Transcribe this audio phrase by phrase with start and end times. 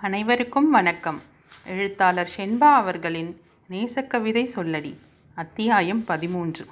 [0.00, 1.22] அனைவருக்கும் வணக்கம்.
[1.66, 4.98] எழுத்தாளர் ஷென்பா அவர்களின் நேசக்கவிதை சொல்லடி
[5.34, 6.66] அத்தியாயம் பதிமூன்று.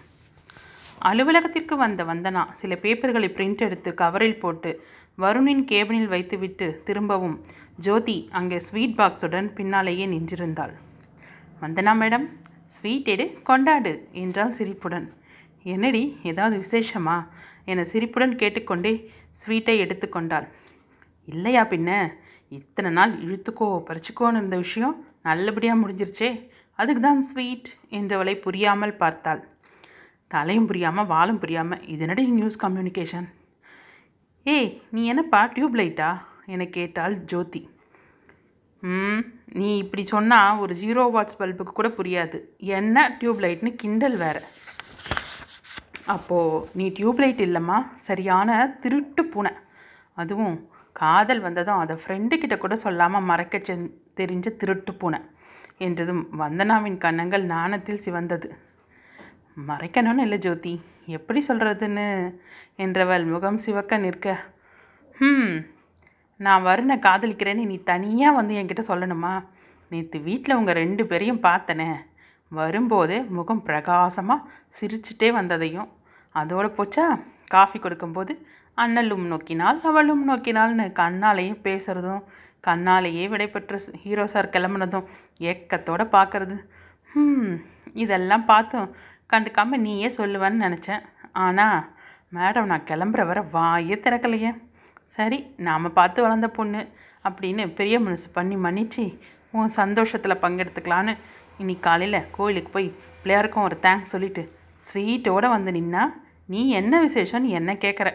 [0.99, 4.85] அலுவலகத்திற்கு வந்த வந்தனா சில பேப்பர்களை பிரிண்ட் எடுத்து கவரில் போட்டு
[5.19, 7.45] வருணின் கேபினில் வைத்துவிட்டு திரும்பவும்
[7.77, 10.75] ஜோதி அங்கே ஸ்வீட் பாக்ஸுடன் பின்னாலேயே நின்றிருந்தாள்.
[11.63, 12.29] வந்தனா மேடம்
[12.69, 15.13] ஸ்வீட் எடு கொண்டாடு என்றாள் சிரிப்புடன்.
[15.63, 17.27] என்னடி ஏதாவது விசேஷமா?
[17.65, 20.49] என சிரிப்புடன் கேட்டுக்கொண்டே ஸ்வீட்டை எடுத்துக்கொண்டாள்.
[21.25, 22.13] இல்லையா பின்ன?
[22.59, 24.97] இத்தனை நாள் இழுத்துக்கோ பறிச்சுக்கோன்னு இருந்த விஷயம்
[25.29, 26.31] நல்லபடியாக முடிஞ்சிருச்சே.
[26.79, 29.41] அதுக்கு தான் ஸ்வீட் என்றவளை புரியாமல் பார்த்தாள்.
[30.35, 33.29] தலையும் புரியாமல் வாலும் புரியாமல் இதனடி நியூஸ் கம்யூனிகேஷன்
[34.47, 36.11] ஏய் நீ என்னப்பா டியூப் லைட்டா
[36.55, 37.63] என கேட்டாள் ஜோதி.
[38.83, 39.23] ம்
[39.59, 42.39] நீ இப்படி சொன்னால் ஒரு ஜீரோ வாட்ஸ் பல்புக்கு கூட புரியாது.
[42.79, 44.39] என்ன டியூப் லைட்னு கிண்டல் வேற.
[46.15, 47.79] அப்போது நீ டியூப் லைட் இல்லைம்மா?
[48.09, 49.53] சரியான திருட்டு பூனை.
[50.23, 50.57] அதுவும்
[50.97, 55.21] காதல் வந்ததும் அதை ஃப்ரெண்டு கிட்ட கூட சொல்லாமல் மறைக்க சென்- தெரிஞ்ச திருட்டு பூனை
[55.79, 58.49] என்றதும் வந்தனாவின் கன்னங்கள் நாணத்தில் சிவந்தது.
[59.69, 60.73] மறைக்கணும்னு இல்லை ஜோதி
[61.07, 62.07] எப்படி சொல்கிறதுன்னு
[62.77, 64.27] என்றவள் முகம் சிவக்க நிற்க
[65.21, 65.57] ம்
[66.41, 69.35] நான் வருணை காதலிக்கிறேன்னு நீ தனியாக வந்து என்கிட்ட சொல்லணுமா?
[69.91, 71.89] நேற்று வீட்டில் உங்கள் ரெண்டு பேரையும் பார்த்தனே.
[72.53, 75.89] வரும்போதே முகம் பிரகாசமாக சிரிச்சிட்டே வந்ததையும்.
[76.35, 77.07] அதோட போச்சா?
[77.49, 78.33] காஃபி கொடுக்கும்போது
[78.79, 82.25] அண்ணலும் நோக்கினாள் அவளும் நோக்கினாள்னு கண்ணாலேயும் பேசுகிறதும்
[82.65, 85.09] கண்ணாலேயே விடைபெற்ற ஹீரோ சார் கிளம்புனதும்
[85.41, 86.57] ஏக்கத்தோட பார்க்கறது
[87.11, 87.55] ம்
[87.95, 88.89] இதெல்லாம் பார்த்தும்
[89.33, 91.05] கண்டுக்காம நீயே சொல்லுவேன்னு நினச்சேன்.
[91.45, 91.79] ஆனால்
[92.33, 94.51] மேடம் நான் கிளம்புற வர வாயே திறக்கலையே.
[95.17, 96.81] சரி நாம் பார்த்து வளர்ந்த பொண்ணு
[97.25, 99.05] அப்படின்னு பெரிய மனசு பண்ணி மன்னிச்சு
[99.55, 101.13] உன் சந்தோஷத்தில் பங்கெடுத்துக்கலான்னு
[101.59, 102.89] இன்னைக்கு காலையில் கோயிலுக்கு போய்
[103.23, 104.43] பிள்ளையாருக்கும் ஒரு தேங்க்ஸ் சொல்லிட்டு
[104.81, 106.03] ஸ்வீட்டோடு வந்து நின்னா
[106.47, 108.09] நீ என்ன விசேஷம்னு என்ன கேட்குற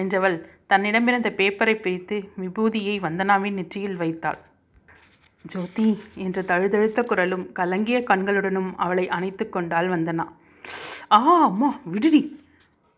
[0.00, 0.36] என்றவள்
[0.70, 4.40] தன்னிடமிருந்த பேப்பரை பிரித்து விபூதியை வந்தனாவின் நெற்றியில் வைத்தாள்.
[5.44, 5.88] ஜோதி
[6.24, 10.24] என்ற தழுதழுத்த குரலும் கலங்கிய கண்களுடனும் அவளை அணைத்து கொண்டாள் வந்தனா.
[11.16, 12.22] ஆ அம்மா விடுடி.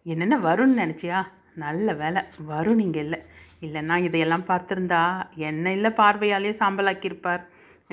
[0.06, 1.18] என்னென்ன வரும்னு நினச்சியா?
[1.64, 3.20] நல்ல வேலை வரும் நீங்கள் இல்லை.
[3.66, 5.02] இல்லைன்னா இதையெல்லாம் பார்த்துருந்தா
[5.48, 7.44] என்ன இல்லை பார்வையாலே சாம்பலாக்கியிருப்பார்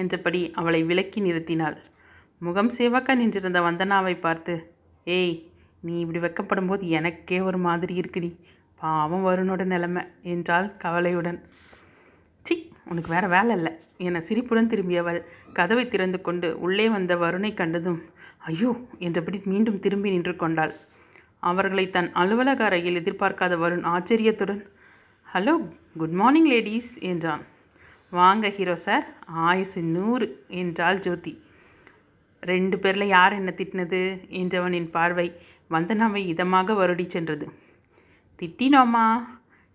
[0.01, 1.77] என்றபடி அவளை விலக்கி நிறுத்தினாள்.
[2.41, 4.53] முகம் சேவக்க நின்றிருந்த வந்தனாவை பார்த்து
[5.17, 5.35] ஏய்
[5.83, 8.29] நீ இப்படி வெக்கப்படும் போது எனக்கே ஒரு மாதிரி இருக்குடி.
[8.85, 10.01] பாவம் வருணோட நிலைமை
[10.33, 11.39] என்றாள் கவலையுடன்.
[12.45, 12.55] சி
[12.91, 13.71] உனக்கு வேற வேலை இல்லை.
[14.07, 15.19] என சிரிப்புடன் திரும்பியவள்
[15.57, 17.99] கதவை திறந்து கொண்டு உள்ளே வந்த வருணை கண்டதும்
[18.49, 18.71] ஐயோ
[19.05, 20.73] என்றபடி மீண்டும் திரும்பி நின்று கொண்டாள்.
[21.49, 24.61] அவர்களை தன் அலுவலக அறையில் எதிர்பார்க்காத வருண் ஆச்சரியத்துடன்
[25.27, 25.55] ஹலோ
[25.99, 27.43] குட் மார்னிங் லேடிஸ் என்றான்.
[28.11, 29.05] வாங்க ஹீரோ சார்
[29.47, 30.27] ஆயுசு நூறு
[30.61, 31.33] என்றாள் ஜோதி.
[32.43, 34.01] ரெண்டு பேரில் யார் என்ன திட்டினது?
[34.41, 35.27] என்றவனின் பார்வை
[35.75, 37.47] வந்தனாவை இதமாக வருடி சென்றது.
[38.39, 39.23] திட்டினோமா?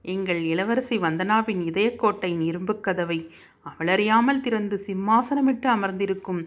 [0.02, 3.30] எங்கள் இளவரசி வந்தனாவின் இதயக்கோட்டையின் இரும்புக் கதவை
[3.70, 6.40] அவளறியாமல் திறந்து சிம்மாசனமிட்டு அமர்ந்திருக்கும்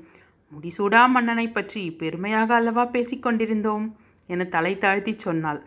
[0.52, 3.92] முடிசூடா மன்னனை பற்றி பெருமையாக அல்லவா பேசிக்கொண்டிருந்தோம்
[4.28, 5.62] என தலை தாழ்த்தி சொன்னாள்.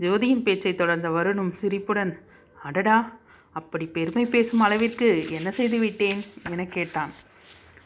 [0.00, 2.18] ஜோதியின் பேச்சை தொடர்ந்த வருணும் சிரிப்புடன்
[2.62, 3.12] அடடா
[3.52, 6.22] அப்படி பெருமை பேசும் அளவிற்கு என்ன செய்து விட்டேன்?
[6.50, 7.12] என கேட்டான்.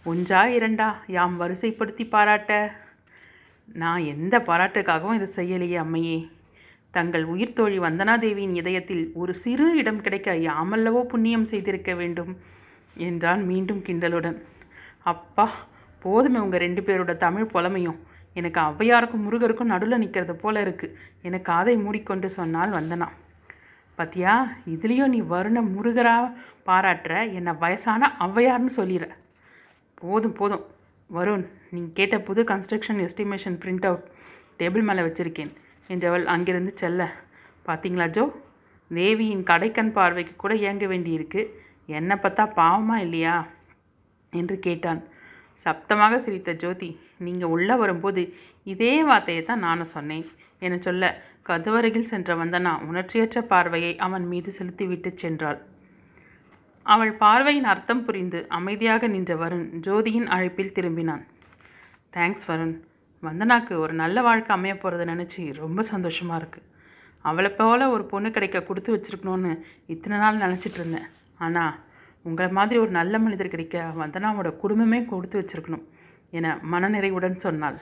[0.05, 0.95] ஒன்றா இரண்டா?
[1.07, 2.77] யாம் வரிசைப்படுத்தி பாராட்ட?
[3.73, 6.19] நான் எந்த பாராட்டுக்காகவும் இதை செய்யலையே அம்மையே.
[6.97, 12.33] தங்கள் உயிர் தோழி வந்தனாதேவியின் இதயத்தில் ஒரு சிறு இடம் கிடைக்க யாமல்லவோ புண்ணியம் செய்திருக்க வேண்டும்
[13.07, 14.39] என்றான் மீண்டும் கிண்டலுடன்.
[15.13, 15.47] அப்பா
[16.05, 17.99] போதுமே உங்கள் ரெண்டு பேரோட தமிழ் புலமையும்.
[18.39, 20.87] எனக்கு ஔவையாருக்கும் முருகருக்கும் நடுவில் நிற்கிறது போல இருக்கு.
[21.27, 23.09] எனக்கு காதை மூடிக்கொண்டு சொன்னால் வந்தனா.
[23.99, 24.35] பத்தியா
[24.75, 26.33] இதுலேயும் நீ வருண முருகராக
[26.69, 27.13] பாராட்டுற?
[27.39, 29.07] என்னை வயசான ஔவையார்னு சொல்லிடுற
[30.03, 30.65] போதும் போதும்.
[31.11, 34.07] வருண் நீ கேட்ட புது construction estimation print out
[34.61, 35.53] table மேலே வச்சுருக்கேன்.
[35.89, 37.03] என்றவள் அங்கிருந்து செல்ல.
[37.67, 38.25] பார்த்தீங்களா ஜோ?
[38.91, 41.43] தேவியின் கடைக்கண் பார்வைக்கு கூட இயங்க வேண்டியிருக்கு.
[41.87, 43.47] என்னை பார்த்தா பாவமா இல்லையா?
[44.31, 45.03] என்று கேட்டான்.
[45.65, 50.27] சப்தமாக சிரித்த ஜோதி நீங்கள் உள்ளே வரும்போது இதே வார்த்தையை தான் நானும் சொன்னேன்.
[50.59, 55.59] என சொல்ல கதவருகில் சென்ற வந்தனா உணர்ச்சியற்ற பார்வையை அவன் மீது செலுத்திவிட்டு சென்றாள்.
[56.83, 61.25] அவள் பார்வையின் அர்த்தம் புரிந்து அமைதியாக நின்ற வருண் ஜோதியின் அழைப்பில் திரும்பினான்.
[62.13, 62.75] தேங்க்ஸ் வருண்.
[63.27, 66.69] வந்தனாக்கு ஒரு நல்ல வாழ்க்கை அமைய போகிறத நினச்சி ரொம்ப சந்தோஷமாக இருக்குது
[67.25, 69.53] அவளை போல் ஒரு பொண்ணு கிடைக்க கொடுத்து வச்சுருக்கணும்னு
[69.93, 71.09] இத்தனை நாள் நினச்சிட்டு இருந்தேன்.
[71.45, 71.75] ஆனால்
[72.29, 75.85] உங்களை மாதிரி ஒரு நல்ல மனிதர் கிடைக்க வந்தனாவோட குடும்பமே கொடுத்து வச்சிருக்கணும்
[76.39, 77.79] என மனநிறைவுடன் சொன்னாள்.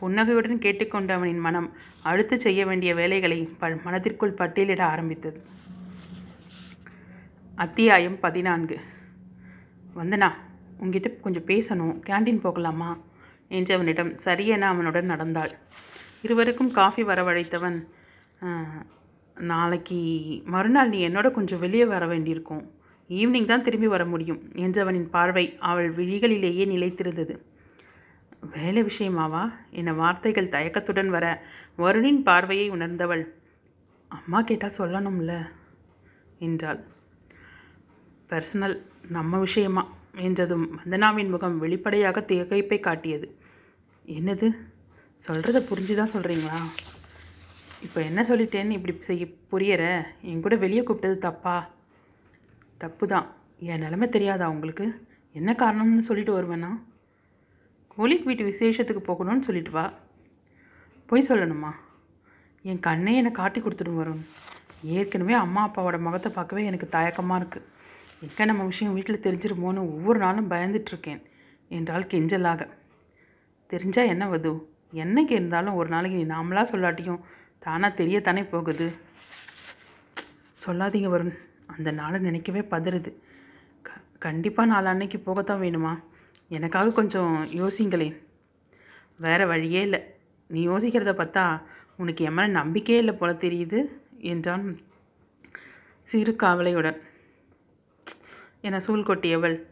[0.00, 1.68] புன்னகையுடன் கேட்டுக்கொண்ட அவனின் மனம்
[2.10, 5.38] அடுத்து செய்ய வேண்டிய வேலைகளை ப மனதிற்குள் பட்டியலிட ஆரம்பித்தது.
[7.64, 8.76] அத்தியாயம் பதினான்கு.
[9.98, 10.30] வந்தனா
[10.82, 11.96] உங்ககிட்ட கொஞ்சம் பேசணும்.
[12.08, 12.90] கேண்டீன் போகலாமா?
[13.52, 15.52] என்றவனிடம் சரியென அவனுடன் நடந்தாள்.
[16.22, 17.78] இருவருக்கும் காஃபி வரவழைத்தவன்
[19.36, 19.98] நாளைக்கு
[20.44, 22.62] மறுநாள் நீ என்னோட கொஞ்சம் வெளியே வர வேண்டியிருக்கும்.
[23.10, 24.40] ஈவினிங் தான் திரும்பி வர முடியும்.
[24.54, 27.34] என்றவனின் பார்வை அவள் விழிகளிலேயே நிலைத்திருந்தது.
[28.54, 29.42] வேலை விஷயமாவா?
[29.70, 31.26] என வார்த்தைகள் தயக்கத்துடன் வர.
[31.78, 33.24] வருணின் பார்வையை உணர்ந்தவள்
[34.10, 35.34] அம்மா கேட்டால் சொல்லணும்ல?
[36.38, 36.80] என்றாள்.
[38.30, 38.76] பர்சனல்
[39.08, 39.84] நம்ம விஷயமா?
[40.16, 43.26] என்றதும் வந்தனாவின் முகம் வெளிப்படையாக திகைப்பை காட்டியது.
[44.18, 44.48] என்னது?
[45.20, 46.58] சொல்கிறத புரிஞ்சு தான் சொல்கிறீங்களா
[47.86, 49.82] இப்போ என்ன சொல்லிட்டேன்னு இப்படி செய்ய புரியற?
[50.30, 51.54] என் கூட வெளியே கூப்பிட்டது தப்பா?
[52.78, 53.26] தப்பு தான்
[53.68, 54.86] என் நிலமை தெரியாதா உங்களுக்கு?
[55.34, 56.70] என்ன காரணம்னு சொல்லிட்டு வருவேன்னா
[57.94, 59.86] கோழிக்கு வீட்டு விசேஷத்துக்கு போகணும்னு சொல்லிட்டு வா.
[61.08, 61.72] போய் சொல்லணுமா?
[62.64, 64.22] என் கண்ணே என்னை காட்டி கொடுத்துட்டு வரும்
[64.98, 67.68] ஏற்கனவே அம்மா அப்பாவோட முகத்தை பார்க்கவே எனக்கு தயக்கமாக இருக்குது
[68.26, 71.20] எங்கே நம்ம விஷயம் வீட்டில் தெரிஞ்சிருமோன்னு ஒவ்வொரு நாளும் பயந்துட்டுருக்கேன்
[71.70, 72.62] என்றால் கெஞ்சலாக.
[73.72, 74.68] தெரிஞ்சால் என்ன வது?
[74.94, 77.20] என்னைக்கு இருந்தாலும் ஒரு நாளைக்கு நீ நாமளாக சொல்லாட்டியும்
[77.58, 78.92] தானாக தெரியத்தானே போகுது.
[80.66, 81.38] சொல்லாதீங்க வருண்.
[81.66, 83.10] அந்த நாளை நினைக்கவே பதறுது.
[83.82, 85.98] க கண்டிப்பாக நாளான்னைக்கு போகத்தான் வேணுமா?
[86.48, 88.16] எனக்காக கொஞ்சம் யோசிங்களேன்
[89.16, 90.00] வேறு வழியே இல்லை.
[90.46, 91.62] நீ யோசிக்கிறத பார்த்தா
[91.96, 93.88] உனக்கு என் மேலே நம்பிக்கையே இல்லை போல தெரியுது
[94.18, 94.78] என்றான்
[96.02, 97.00] சிறு காவலையுடன்.
[98.60, 99.62] என சூழ் கொட்டியவள்.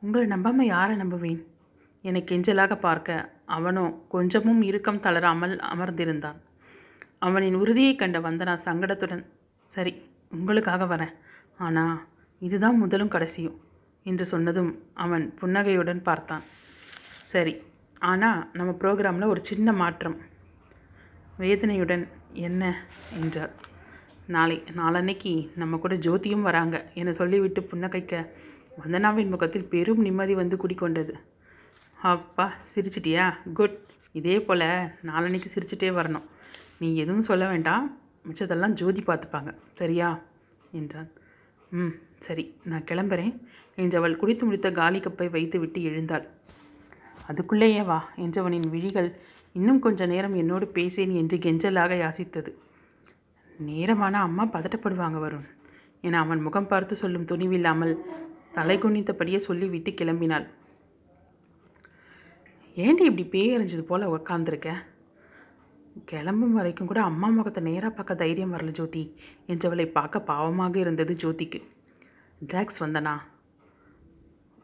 [0.00, 1.42] உங்களை நம்பாமல் யாரை நம்புவேன்?
[2.04, 6.38] என்னை கெஞ்சலாக பார்க்க அவனோ கொஞ்சமும் இறுக்கம் தளராமல் அமர்ந்திருந்தான்.
[7.18, 9.24] அவனின் உறுதியை கண்ட வந்தனா சங்கடத்துடன்
[9.70, 9.92] சரி
[10.30, 11.12] உங்களுக்காக வரேன்.
[11.58, 11.96] ஆனால்
[12.42, 13.58] இதுதான் முதலும் கடைசியும்
[14.06, 16.44] என்று சொன்னதும் அவன் புன்னகையுடன் பார்த்தான்.
[17.24, 17.54] சரி
[18.02, 20.16] ஆனால் நம்ம ப்ரோக்ராமில் ஒரு சின்ன மாற்றம்.
[21.38, 22.04] வேதனையுடன்
[22.46, 22.62] என்ன?
[23.20, 23.52] என்றார்
[24.26, 28.14] நாளை நாளன்னைக்கு நம்ம கூட ஜோதியும் வராங்க என சொல்லிவிட்டு புன்னகைக்க
[28.78, 31.14] வந்தனாவின் முகத்தில் பெரும் நிம்மதி வந்து குடிக்கொண்டது
[32.02, 33.36] அப்பா சிரிச்சிட்டியா?
[33.54, 33.78] குட்.
[34.12, 34.60] இதே போல்
[35.06, 36.24] நாளன்னைக்கு சிரிச்சிட்டே வரணும்.
[36.78, 37.98] நீ எதுவும் சொல்ல வேண்டாம்.
[38.28, 39.54] மிச்சதெல்லாம் ஜோதி பார்த்துப்பாங்க.
[39.74, 40.20] சரியா?
[40.72, 41.10] என்றான்.
[41.70, 42.56] ம் சரி.
[42.64, 43.40] நான் கிளம்புறேன்.
[43.76, 46.26] என்றவள் குடித்து முடித்த காலி கப்பை வைத்துவிட்டு எழுந்தாள்.
[47.28, 49.16] அதுக்குள்ளேயே வா என்றவனின் விழிகள்
[49.52, 52.52] இன்னும் கொஞ்ச நேரம் என்னோடு பேசேன் என்று கெஞ்சலாக யாசித்தது.
[53.58, 55.48] நேரமான அம்மா பதட்டப்படுவாங்க வருண்
[56.00, 57.96] என அவன் முகம் பார்த்து சொல்லும் துணிவில்லாமல்
[58.52, 60.48] தலை குனித்தபடியே சொல்லிவிட்டு கிளம்பினாள்.
[62.76, 64.70] ஏண்டி இப்படி பேய் எறிஞ்சது போல் உட்காந்துருக்க
[66.10, 69.02] கிளம்பும் வரைக்கும் கூட அம்மா முகத்தை நேராக பார்க்க தைரியம் வரல ஜோதி.
[69.52, 71.58] என்றவளை பார்க்க பாவமாக இருந்தது ஜோதிக்கு.
[72.50, 73.14] ட்ராக்ஸ் வந்தனா?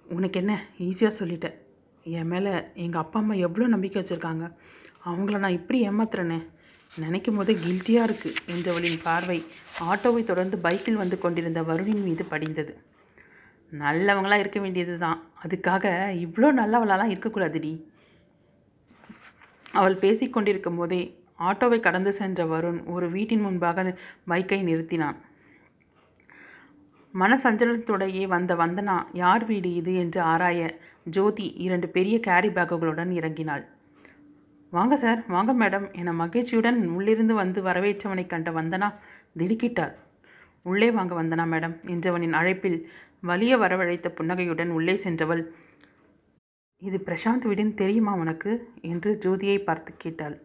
[0.06, 0.54] உனக்கு என்ன?
[0.86, 1.56] ஈஸியாக சொல்லிட்டேன்
[2.04, 2.52] என் மேலே
[2.84, 4.46] எங்கள் அப்பா அம்மா எவ்வளோ நம்பிக்கை வச்சுருக்காங்க.
[5.04, 6.40] அவங்கள நான் இப்படி ஏமாத்துறேனே?
[6.92, 9.38] நினைக்கும் போதே கில்ட்டியாக இருக்குது என்றவளின் பார்வை.
[9.90, 12.74] ஆட்டோவை தொடர்ந்து பைக்கில் வந்து கொண்டிருந்த வருணின் மீது படிந்தது.
[13.72, 15.86] நல்லவங்களாக இருக்க வேண்டியது தான் அதுக்காக
[16.24, 17.72] இவ்வளோ நல்லவளாலாம் இருக்கக்கூடாதுடி.
[19.72, 21.00] அவள் பேசிக்கொண்டிருக்கும் போதே
[21.38, 23.82] ஆட்டோவை கடந்து சென்ற வருண் ஒரு வீட்டின் முன்பாக
[24.28, 25.18] பைக்கை நிறுத்தினான்.
[27.14, 29.94] மனசஞ்சலத்துடையே வந்த வந்தனா யார் வீடு இது?
[29.94, 30.70] என்று ஆராய
[31.04, 33.64] ஜோதி இரண்டு பெரிய கேரி பேக்குகளுடன் இறங்கினாள்.
[34.70, 38.88] வாங்க சார் வாங்க மேடம் என மகிழ்ச்சியுடன் உள்ளிருந்து வந்து வரவேற்றவனை கண்ட வந்தனா
[39.38, 39.94] திடுக்கிட்டாள்.
[40.62, 42.78] உள்ளே வாங்க வந்தனா மேடம் என்றவனின் அழைப்பில்
[43.20, 45.42] வலிய வரவழைத்த புன்னகையுடன் உள்ளே சென்றவள்
[46.82, 48.50] இது பிரசாந்த் வீடுன்னு தெரியுமா உனக்கு?
[48.80, 50.36] என்று ஜோதியை பார்த்து கேட்டாள்.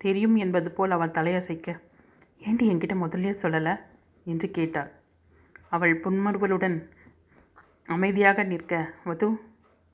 [0.00, 1.68] தெரியும் என்பது போல் அவள் தலையசைக்க
[2.40, 3.74] ஏண்டி என்கிட்ட முதல்லயே சொல்லலை?
[4.26, 4.90] என்று கேட்டாள்.
[5.68, 6.76] அவள் புன்மறுவலுடன்
[7.88, 8.72] அமைதியாக நிற்க
[9.04, 9.28] வது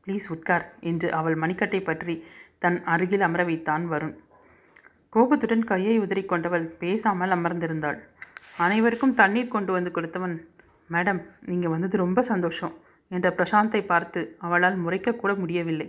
[0.06, 2.14] ப்ளீஸ் உட்கார் என்று அவள் மணிக்கட்டை பற்றி
[2.58, 4.14] தன் அருகில் அமர வைத்தான் வருண்.
[5.12, 7.98] கோபத்துடன் கையை உதறிக்கொண்டவள் பேசாமல் அமர்ந்திருந்தாள்.
[8.56, 10.34] அனைவருக்கும் தண்ணீர் கொண்டு வந்து கொடுத்தவன்
[10.90, 12.74] மேடம் நீங்கள் வந்தது ரொம்ப சந்தோஷம்.
[13.10, 15.88] என்ற பிரசாந்தை பார்த்து அவளால் முறைக்கக்கூட முடியவில்லை.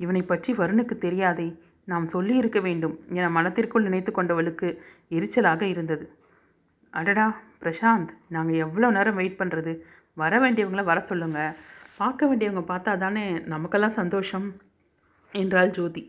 [0.00, 1.48] இவனை பற்றி வருணுக்கு தெரியாதே.
[1.88, 4.68] நாம் சொல்லியிருக்க வேண்டும் என மனத்திற்குள் நினைத்து கொண்டவளுக்கு
[5.10, 6.04] எரிச்சலாக இருந்தது.
[6.92, 7.26] அடடா
[7.62, 9.72] பிரசாந்த் நாங்கள் எவ்வளோ நேரம் வெயிட் பண்ணுறது
[10.16, 11.40] வர வேண்டியவங்கள வர சொல்லுங்க.
[11.98, 14.46] பார்க்க வேண்டியவங்க பார்த்தா தானே நமக்கெல்லாம் சந்தோஷம்
[15.34, 16.02] என்றாள் ஜோதி.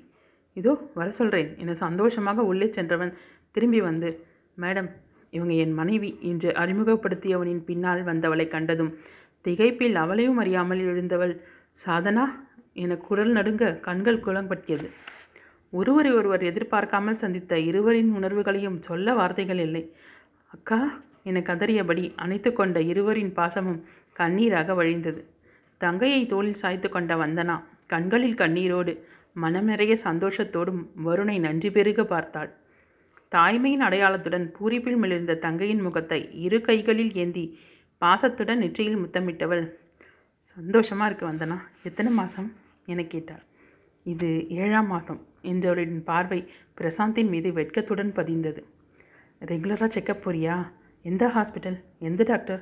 [0.58, 3.12] இதோ வர சொல்கிறேன் என சந்தோஷமாக உள்ளே சென்றவன்
[3.56, 4.10] திரும்பி வந்து
[4.58, 4.90] மேடம்
[5.34, 8.92] இவங்க என் மனைவி என்று அறிமுகப்படுத்தியவனின் பின்னால் வந்தவளை கண்டதும்
[9.48, 11.36] திகைப்பில் அவளையும் அறியாமல் எழுந்தவள்
[11.86, 12.26] சாதனா
[12.84, 14.88] என குரல் நடுங்க கண்கள் குளம்பட்டியது
[15.74, 19.84] ஒருவரை ஒருவர் எதிர்பார்க்காமல் சந்தித்த இருவரின் உணர்வுகளையும் சொல்ல வார்த்தைகள் இல்லை.
[20.52, 20.80] அக்கா
[21.24, 23.82] என கதறியபடி அணைத்து கொண்ட இருவரின் பாசமும்
[24.16, 25.22] கண்ணீராக வழிந்தது.
[25.82, 27.56] தங்கையை தோளில் சாய்த்து கொண்ட வந்தனா
[27.88, 28.94] கண்களில் கண்ணீரோடு
[29.36, 32.50] மனம் நிறைய சந்தோஷத்தோடும் வருணை நன்றி பெருக பார்த்தாள்.
[33.32, 37.46] தாய்மையின் அடையாளத்துடன் பூரிப்பில் மிளிர்ந்த தங்கையின் முகத்தை இரு கைகளில் ஏந்தி
[38.02, 39.64] பாசத்துடன் நெற்றியில் முத்தமிட்டவள்.
[40.42, 41.58] சந்தோஷமாக இருக்கு வந்தனா.
[41.84, 42.50] எத்தனை மாதம்
[42.86, 43.44] என கேட்டாள்.
[44.06, 46.40] இது ஏழாம் மாதம் என்றவளின் பார்வை
[46.80, 48.62] பிரசாந்தின் மீது வெட்கத்துடன் பதிந்தது.
[49.42, 50.56] ரெகுலராக செக்கப் போறியா?
[51.02, 52.62] எந்த ஹாஸ்பிட்டல் எந்த டாக்டர்?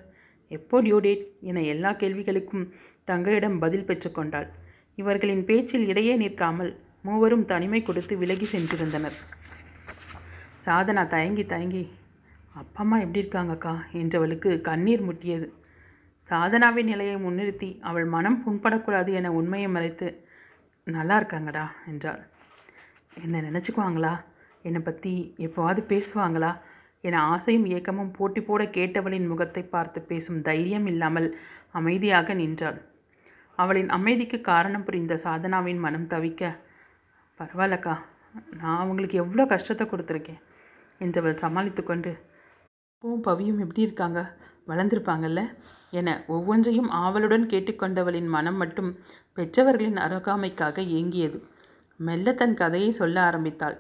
[0.52, 1.24] எப்போ டியூ டேட்?
[1.42, 2.66] என எல்லா கேள்விகளுக்கும்
[3.08, 4.48] தங்கையிடம் பதில் பெற்றுக்கொண்டாள்
[4.96, 9.18] இவர்களின் பேச்சில் இடையே நிற்காமல் மூவரும் தனிமை கொடுத்து விலகி சென்றிருந்தனர்.
[10.66, 11.84] சாதனா தயங்கி தயங்கி
[12.56, 13.74] அப்பா அம்மா எப்படி இருக்காங்கக்கா?
[14.02, 15.48] என்றவளுக்கு கண்ணீர் முட்டியது.
[16.26, 20.08] சாதனாவின் நிலையை முன்னிறுத்தி அவள் மனம் புண்படக்கூடாது என உண்மையை மறைத்து
[20.88, 22.22] நல்லா இருக்காங்கடா என்றாள்.
[23.24, 24.14] என்னை நினச்சிக்குவாங்களா?
[24.62, 26.52] என்னை பற்றி எப்போவாது பேசுவாங்களா?
[27.02, 31.28] என ஆசையும் ஏக்கமும் போட்டி போட கேட்டவளின் முகத்தை பார்த்து பேசும் தைரியம் இல்லாமல்
[31.72, 32.80] அமைதியாக நின்றாள்.
[33.58, 36.44] அவளின் அமைதிக்கு காரணம் புரிந்த சாதனாவின் மனம் தவிக்க
[37.40, 37.96] பரவாயில்லக்கா
[38.62, 40.42] நான் அவங்களுக்கு எவ்வளோ கஷ்டத்தை கொடுத்துருக்கேன்
[41.02, 42.12] என்றவள் சமாளித்து கொண்டு
[43.04, 44.20] பூவும் பவியும் எப்படி இருக்காங்க?
[44.68, 45.42] வளர்ந்துருப்பாங்கல்ல.
[45.92, 48.90] என ஒவ்வொன்றையும் ஆவலுடன் கேட்டுக்கொண்டவளின் மனம் மட்டும்
[49.34, 51.38] பெற்றவர்களின் அருகாமைக்காக ஏங்கியது.
[52.00, 53.78] மெல்ல தன் கதையை சொல்ல ஆரம்பித்தாள்.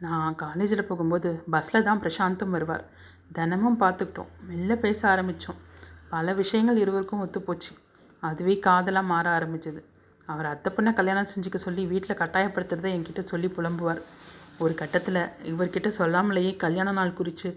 [0.00, 2.84] நான் காலேஜில் போகும்போது பஸ்ஸில் தான் பிரசாந்தும் வருவார்
[3.32, 4.32] தினமும் பார்த்துக்கிட்டோம்.
[4.48, 5.60] மெல்ல பேச ஆரம்பித்தோம்
[6.08, 7.72] பல விஷயங்கள் இருவருக்கும் ஒத்துப்போச்சு.
[8.22, 9.80] அதுவே காதலாக மாற ஆரம்பிச்சது.
[10.28, 14.00] அவர் அத்தை பொண்ணை கல்யாணம் செஞ்சுக்க சொல்லி வீட்டில் கட்டாயப்படுத்துறதை என்கிட்ட சொல்லி புலம்புவார்.
[14.58, 17.48] ஒரு கட்டத்தில் இவர்கிட்ட சொல்லாமலேயே கல்யாண நாள் குறித்து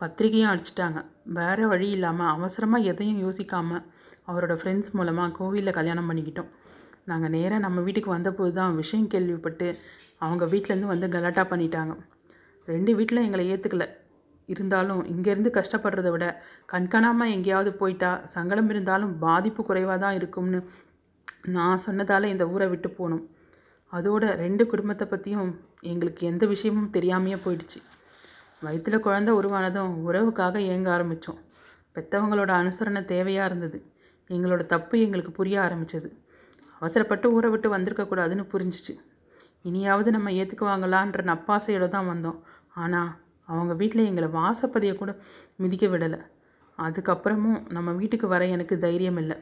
[0.00, 0.98] பத்திரிகையும் அடிச்சிட்டாங்க.
[1.38, 3.84] வேறு வழி இல்லாமல் அவசரமாக எதையும் யோசிக்காமல்
[4.30, 6.50] அவரோட ஃப்ரெண்ட்ஸ் மூலமாக கோவிலில் கல்யாணம் பண்ணிக்கிட்டோம்.
[7.10, 9.68] நாங்கள் நேராக நம்ம வீட்டுக்கு வந்தபோது தான் விஷயம் கேள்விப்பட்டு
[10.24, 11.94] அவங்க வீட்டிலேருந்து வந்து கலாட்டா பண்ணிட்டாங்க.
[12.68, 13.86] ரெண்டு வீட்டில் எங்களை ஏற்றுக்கல
[14.48, 16.26] இருந்தாலும் இங்கேருந்து கஷ்டப்படுறத விட
[16.72, 20.60] கண்காணாமல் எங்கேயாவது போயிட்டா சங்கடம் இருந்தாலும் பாதிப்பு குறைவாக தான் இருக்கும்னு
[21.56, 23.24] நான் சொன்னதால் இந்த ஊரை விட்டு போகணும்
[23.92, 25.52] அதோட ரெண்டு குடும்பத்தை பற்றியும்
[25.90, 27.78] எங்களுக்கு எந்த விஷயமும் தெரியாமையே போயிடுச்சு.
[28.62, 31.40] வயிற்றில் குழந்த உருவானதும் உறவுக்காக ஏங்க ஆரம்பித்தோம்
[31.96, 33.78] பெற்றவங்களோட அனுசரணை தேவையாக இருந்தது.
[34.30, 36.08] எங்களோட தப்பு எங்களுக்கு புரிய ஆரம்பித்தது
[36.80, 38.94] அவசரப்பட்டு ஊரை விட்டு வந்திருக்கக்கூடாதுன்னு புரிஞ்சிச்சு.
[39.68, 42.38] இனியாவது நம்ம ஏற்றுக்குவாங்களான்ற நப்பாசையோடு தான் வந்தோம்.
[42.82, 43.10] ஆனால்
[43.48, 45.10] அவங்க வீட்டில் எங்களை வாசப்பதியை கூட
[45.62, 46.20] மிதிக்க விடலை.
[46.78, 49.36] அதுக்கப்புறமும் நம்ம வீட்டுக்கு வர எனக்கு தைரியம் இல்லை.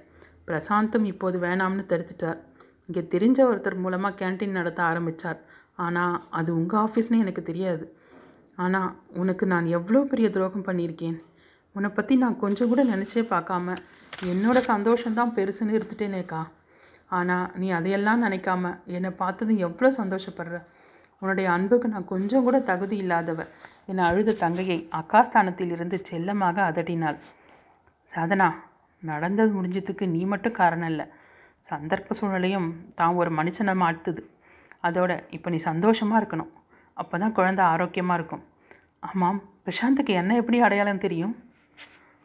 [0.48, 2.38] பிரசாந்தும் இப்போது வேணாம்னு தடுத்துட்டார்.
[2.88, 5.40] இங்கே தெரிஞ்ச ஒருத்தர் மூலமாக கேன்டீன் நடத்த ஆரம்பித்தார்
[5.84, 7.86] ஆனால் அது உங்கள் ஆஃபீஸ்னு எனக்கு தெரியாது.
[8.64, 11.16] ஆனால் உனக்கு நான் எவ்வளோ பெரிய துரோகம் பண்ணியிருக்கேன்?
[11.74, 13.74] உன்னை பற்றி நான் கொஞ்சம் கூட நினச்சே பார்க்காம
[14.32, 16.40] என்னோட சந்தோஷம்தான் பெருசுன்னு இருந்துட்டேனேக்கா
[17.16, 20.56] ஆனால் நீ அதையெல்லாம் நினைக்காம என்னை பார்த்ததும் எவ்வளோ சந்தோஷப்படுற?
[21.22, 23.40] உன்னுடைய அன்புக்கு நான் கொஞ்சம் கூட தகுதி இல்லாதவ.
[23.90, 27.18] என்னை அழுத தங்கையை அக்காஸ்தானத்தில் இருந்து செல்லமாக அதட்டினாள்.
[28.10, 28.48] சாதனா
[29.02, 31.06] நடந்தது முடிஞ்சதுக்கு நீ மட்டும் காரணம் இல்லை.
[31.70, 32.68] சந்தர்ப்ப சூழ்நிலையும்
[33.00, 34.22] தான் ஒரு மனுஷனை மாற்றுது
[34.88, 36.52] அதோட இப்போ நீ சந்தோஷமாக இருக்கணும்.
[37.00, 38.44] அப்போ தான் குழந்தை ஆரோக்கியமாக இருக்கும்.
[39.10, 41.34] ஆமாம் பிரசாந்துக்கு என்ன எப்படி அடையாளம் தெரியும்?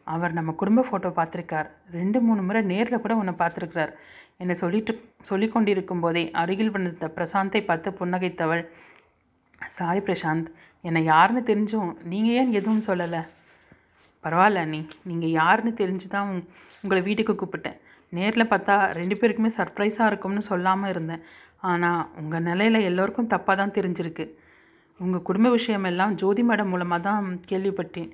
[0.06, 1.68] அவர் நம்ம குடும்ப ஃபோட்டோ பார்த்துருக்கார்.
[1.98, 3.92] ரெண்டு மூணு முறை நேரில் கூட உன்னை பார்த்துருக்கிறார்.
[4.42, 4.92] என்னை சொல்லிட்டு
[5.28, 8.62] சொல்லி கொண்டிருக்கும் போதே அருகில் வந்த பிரசாந்தை பார்த்து புன்னகைத்தவள்
[9.76, 10.48] சாரி பிரசாந்த்
[10.88, 13.22] என்னை யாருன்னு தெரிஞ்சும் நீங்கள் ஏன் எதுவும் சொல்லலை?
[14.24, 16.30] பரவாயில்ல நீ நீங்கள் யாருன்னு தெரிஞ்சு தான்
[16.82, 17.78] உங்களை வீட்டுக்கு கூப்பிட்டேன்.
[18.18, 21.22] நேரில் பார்த்தா ரெண்டு பேருக்குமே சர்ப்ரைஸாக இருக்கும்னு சொல்லாமல் இருந்தேன்.
[21.70, 24.26] ஆனால் உங்கள் நிலையில் எல்லோருக்கும் தப்பாக தான் தெரிஞ்சிருக்கு.
[25.00, 28.10] உங்கள் குடும்ப விஷயமெல்லாம் ஜோதி மேடம் மூலமாக தான் கேள்விப்பட்டேன்.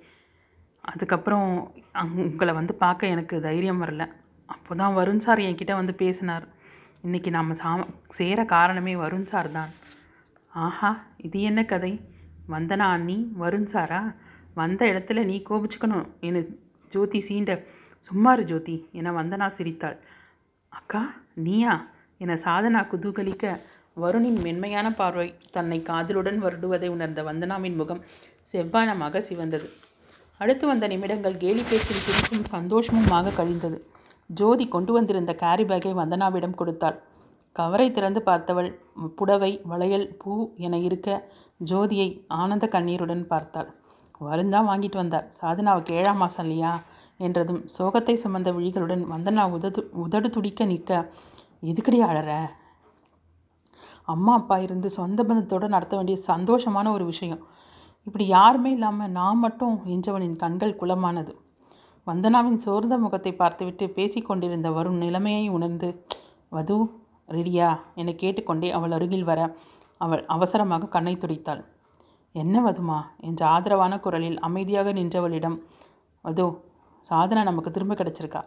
[0.85, 1.49] அதுக்கப்புறம்
[1.93, 4.05] அங் உங்களை வந்து பார்க்க எனக்கு தைரியம் வரல.
[4.47, 6.47] அப்போ தான் வருண் சார் என்கிட்ட வந்து பேசினார்.
[7.07, 7.73] இன்றைக்கி நாம் சா
[8.19, 9.73] சேர காரணமே வருண் சார் தான்.
[10.53, 11.93] ஆஹா இது என்ன கதை?
[12.55, 14.15] வந்தனா அண்ணி வருண் சாரா?
[14.55, 16.43] வந்த இடத்துல நீ கோபிச்சுக்கணும் என
[16.95, 17.53] ஜோதி சீண்ட.
[18.11, 19.99] சும்மாரு ஜோதி என வந்தனா சிரித்தாள்.
[20.69, 21.03] அக்கா
[21.35, 21.75] நீயா?
[22.19, 23.61] என சாதனா குதூகலிக்க.
[24.03, 28.03] வருணின் மென்மையான பார்வை தன்னை காதலுடன் வருடுவதை உணர்ந்த வந்தனாவின் முகம்
[28.43, 29.67] செவ்வானமாக சிவந்தது.
[30.41, 33.79] அடுத்து வந்த நிமிடங்கள் கேலி பேச்சில் சிரிப்பும் சந்தோஷமுமாக கழிந்தது.
[34.31, 36.97] ஜோதி கொண்டு வந்திருந்த கேரி பேக்கை வந்தனாவிடம் கொடுத்தாள்.
[37.57, 38.71] கவரை திறந்து பார்த்தவள்
[39.17, 41.09] புடவை வளையல் பூ என இருக்க
[41.71, 42.09] ஜோதியை
[42.41, 43.71] ஆனந்த கண்ணீருடன் பார்த்தாள்.
[44.21, 45.27] வருந்தான் வாங்கிட்டு வந்தார்.
[45.41, 46.73] சாதனாவுக்கு ஏழாம் மாதம் இல்லையா?
[47.21, 50.93] என்றதும் சோகத்தை சுமந்த விழிகளுடன் வந்தனா உதடு உதடு துடிக்க நிற்க
[51.63, 52.31] எதுக்கடி அழற?
[54.15, 57.43] அம்மா அப்பா இருந்து சொந்த பந்தத்தோடு நடத்த வேண்டிய சந்தோஷமான ஒரு விஷயம்.
[58.07, 61.33] இப்படி யாருமே இல்லாமல் நான் மட்டும் எஞ்சவனின் கண்கள் குளமானது.
[62.07, 65.89] வந்தனாவின் சோர்ந்த முகத்தை பார்த்துவிட்டு பேசி கொண்டிருந்த வரும் நிலைமையை உணர்ந்து
[66.57, 66.77] வது
[67.29, 67.69] ரெடியா
[68.01, 69.41] என கேட்டுக்கொண்டே அவள் அருகில் வர
[70.05, 71.61] அவள் அவசரமாக கண்ணை துடித்தாள்.
[72.35, 72.99] என்ன வதுமா
[73.29, 75.59] என்ற ஆதரவான குரலில் அமைதியாக நின்றவளிடம்
[76.25, 76.47] அதோ
[77.11, 78.43] சாதனை நமக்கு திரும்ப கிடச்சிருக்கா.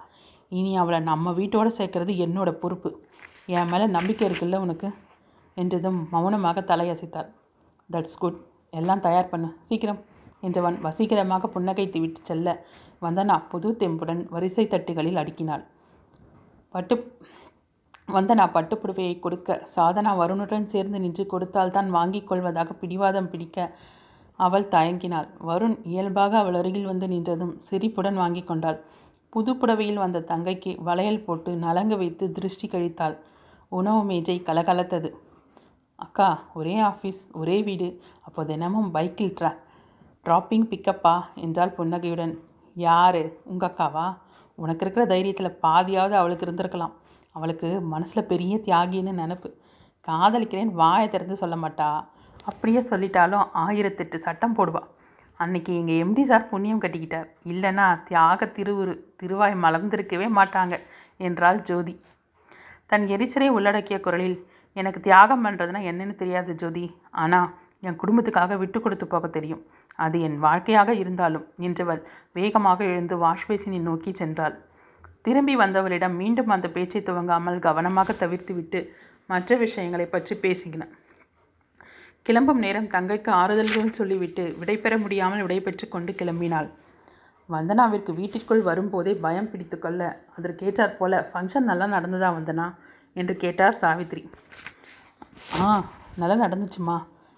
[0.58, 2.90] இனி அவளை நம்ம வீட்டோடு சேர்க்கறது என்னோட பொறுப்பு.
[3.58, 4.88] என் மேலே நம்பிக்கை இருக்குல்ல உனக்கு?
[5.58, 7.30] என்றதும் மௌனமாக தலையசைத்தாள்.
[7.90, 8.40] தட்ஸ் குட்
[8.74, 9.50] எல்லாம் தயார் பண்ணு.
[9.68, 10.02] சீக்கிரம்.
[10.42, 12.48] என்றவன் வசீகரமாக புன்னகைத்து விட்டு செல்ல
[13.02, 15.64] வந்தனா புது தெம்புடன் வரிசை தட்டுகளில் அடுக்கினாள்.
[16.74, 16.96] பட்டு
[18.08, 23.58] வந்தனா பட்டுப்புடுவையை கொடுக்க சாதனா வருணுடன் சேர்ந்து நின்று கொடுத்தால் தான் வாங்கிக் கொள்வதாக பிடிவாதம் பிடிக்க
[24.40, 25.28] அவள் தயங்கினாள்.
[25.50, 28.80] வருண் இயல்பாக அவள் அருகில் வந்து நின்றதும் சிரிப்புடன் வாங்கி கொண்டாள்.
[29.34, 33.16] புது புடவையில் வந்த தங்கைக்கு வளையல் போட்டு நலங்கு வைத்து திருஷ்டி கழித்தாள்.
[33.72, 35.12] உணவு மேஜை கலகலத்தது.
[36.06, 37.90] அக்கா ஒரே ஆஃபீஸ் ஒரே வீடு.
[38.22, 39.52] அப்போ தினமும் பைக்கில் ட்ரா
[40.26, 42.34] ட்ராப்பிங் பிக்கப்பா என்றால் புன்னகையுடன்.
[42.76, 43.22] யார்?
[43.44, 44.08] உங்கள் அக்காவா?
[44.56, 46.94] உனக்கு இருக்கிற தைரியத்தில் பாதியாவது அவளுக்கு இருந்திருக்கலாம்.
[47.36, 49.50] அவளுக்கு மனசில் பெரிய தியாகின்னு நினப்பு.
[50.08, 51.90] காதலிக்கிறேன் வாயை திறந்து சொல்ல மாட்டா.
[52.44, 54.82] அப்படியே சொல்லிட்டாலும் ஆயிரத்தெட்டு சட்டம் போடுவா.
[55.40, 57.28] அன்னைக்கு எங்கள் எம்டி சார் புண்ணியம் கட்டிக்கிட்டார்.
[57.46, 60.76] இல்லைன்னா தியாக திருவுரு திருவாய் மலர்ந்திருக்கவே மாட்டாங்க
[61.18, 61.96] என்றாள் ஜோதி.
[62.86, 64.38] தன் எரிச்சலை உள்ளடக்கிய குரலில்
[64.76, 66.86] எனக்கு தியாகம் பண்ணுறதுனா என்னன்னு தெரியாது ஜோதி.
[67.24, 67.50] ஆனால்
[67.88, 69.62] என் குடும்பத்துக்காக விட்டு கொடுத்து போக தெரியும்.
[70.06, 72.02] அது என் வாழ்க்கையாக இருந்தாலும் என்றவள்
[72.38, 74.56] வேகமாக எழுந்து வாஷ்பேசினை நோக்கி சென்றாள்.
[75.26, 78.80] திரும்பி வந்தவளிடம் மீண்டும் அந்த பேச்சை துவங்காமல் கவனமாக தவிர்த்துவிட்டு
[79.30, 80.84] மற்ற விஷயங்களை பற்றி பேசுகின
[82.26, 86.68] கிளம்பும் நேரம் தங்கைக்கு ஆறுதல்கள் சொல்லிவிட்டு விடைபெற முடியாமல் விடைபெற்று கொண்டு கிளம்பினாள்.
[87.50, 90.02] வந்தனாவிற்கு வீட்டிற்குள் வரும்போதே பயம் பிடித்துக்கொள்ள
[90.38, 92.68] அதற்கேற்றாற் போல ஃபங்க்ஷன் நல்லா நடந்ததா வந்தனா?
[93.16, 94.24] என்று கேட்டார் சாவித்ரி.
[95.60, 95.68] ஆ
[96.22, 96.98] நல்லா நடந்துச்சுமா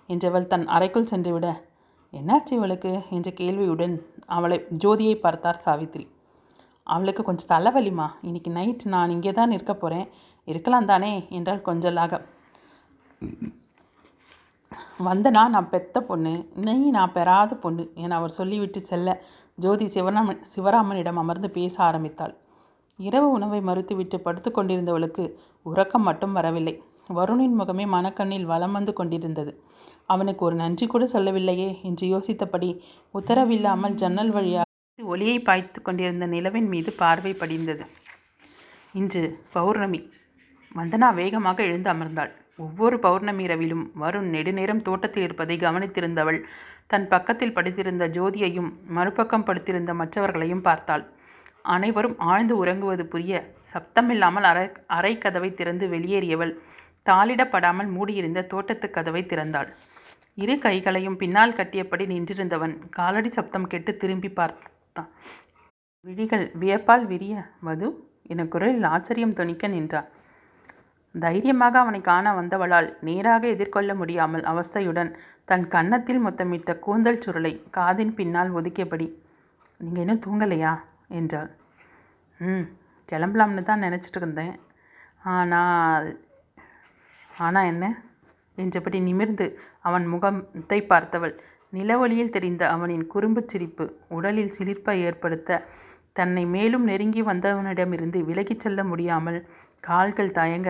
[0.09, 1.47] என்றவள் தன் அறைக்குள் சென்றுவிட.
[2.13, 2.91] என்னாச்சு இவளுக்கு?
[3.09, 6.05] என்ற கேள்வியுடன் அவளை ஜோதியை பார்த்தார் சாவித்ரி.
[6.87, 10.07] அவளுக்கு கொஞ்சம் தலைவலிமா இன்னைக்கு நைட் நான் இங்கே தான் இருக்க போகிறேன்
[10.47, 11.11] இருக்கலாம் தானே?
[11.29, 12.19] என்றால் கொஞ்சலாக.
[15.07, 16.33] வந்தனா நான் பெத்த பொண்ணு
[16.65, 19.09] நீ நான் பெறாத பொண்ணு என அவர் சொல்லிவிட்டு செல்ல
[19.57, 22.33] ஜோதி சிவராமன் சிவராமனிடம் அமர்ந்து பேச ஆரம்பித்தாள்.
[22.99, 25.23] இரவு உணவை மறுத்துவிட்டு படுத்து கொண்டிருந்தவளுக்கு
[25.63, 26.73] உறக்கம் மட்டும் வரவில்லை.
[27.09, 29.51] வருணின் முகமே மனக்கண்ணில் வலம் வந்து கொண்டிருந்தது.
[30.05, 32.69] அவனுக்கு ஒரு நன்றி கூட சொல்லவில்லையே என்று யோசித்தபடி
[33.13, 34.69] உத்தரவில்லாமல் ஜன்னல் வழியாக
[34.99, 37.85] ஒளியை பாய்த்து கொண்டிருந்த நிலவின் மீது பார்வை படிந்தது.
[38.93, 39.23] இன்று
[39.53, 39.99] பௌர்ணமி.
[40.75, 42.31] வந்தனா வேகமாக எழுந்து அமர்ந்தாள்.
[42.57, 46.39] ஒவ்வொரு பௌர்ணமி இரவிலும் வருண் நெடுநேரம் தோட்டத்தில் இருப்பதை கவனித்திருந்தவள்
[46.87, 51.03] தன் பக்கத்தில் படித்திருந்த ஜோதியையும் மறுபக்கம் படுத்திருந்த மற்றவர்களையும் பார்த்தாள்.
[51.65, 53.33] அனைவரும் ஆழ்ந்து உறங்குவது புரிய
[53.73, 54.65] சப்தமில்லாமல் அரை
[54.97, 56.53] அறை கதவை திறந்து வெளியேறியவள்.
[57.05, 59.69] தாளிடப்படாமல் மூடியிருந்த தோட்டத்து கதவை திறந்தாள்.
[60.37, 65.09] இரு கைகளையும் பின்னால் கட்டியபடி நின்றிருந்தவன் காலடி சப்தம் கேட்டு திரும்பி பார்த்தான்.
[66.05, 67.87] விழிகள் வியப்பால் விரிய வது
[68.31, 70.09] என குரலில் ஆச்சரியம் துணிக்க நின்றான்
[71.15, 75.11] தைரியமாக அவனை காண வந்தவளால் நேராக எதிர்கொள்ள முடியாமல் அவஸ்தையுடன்
[75.45, 79.07] தன் கன்னத்தில் முத்தமிட்ட கூந்தல் சுருளை காதின் பின்னால் ஒதுக்கியபடி
[79.77, 80.73] நீங்கள் இன்னும் தூங்கலையா?
[81.13, 81.49] என்றாள்.
[82.39, 82.65] ம்
[83.09, 84.53] கிளம்பலாம்னு தான் நினச்சிட்டு இருந்தேன்.
[85.33, 86.07] ஆனால்
[87.39, 87.85] ஆனால் என்ன?
[88.57, 89.45] என்றபடி நிமிர்ந்து
[89.81, 91.33] அவன் முகத்தை பார்த்தவள்.
[91.73, 95.61] நிலவழியில் தெரிந்த அவனின் குறும்புச் சிரிப்பு உடலில் சிலிர்ப்பை ஏற்படுத்த
[96.15, 99.39] தன்னை மேலும் நெருங்கி வந்தவனிடமிருந்து விலகிச் செல்ல முடியாமல்
[99.79, 100.69] கால்கள் தயங்க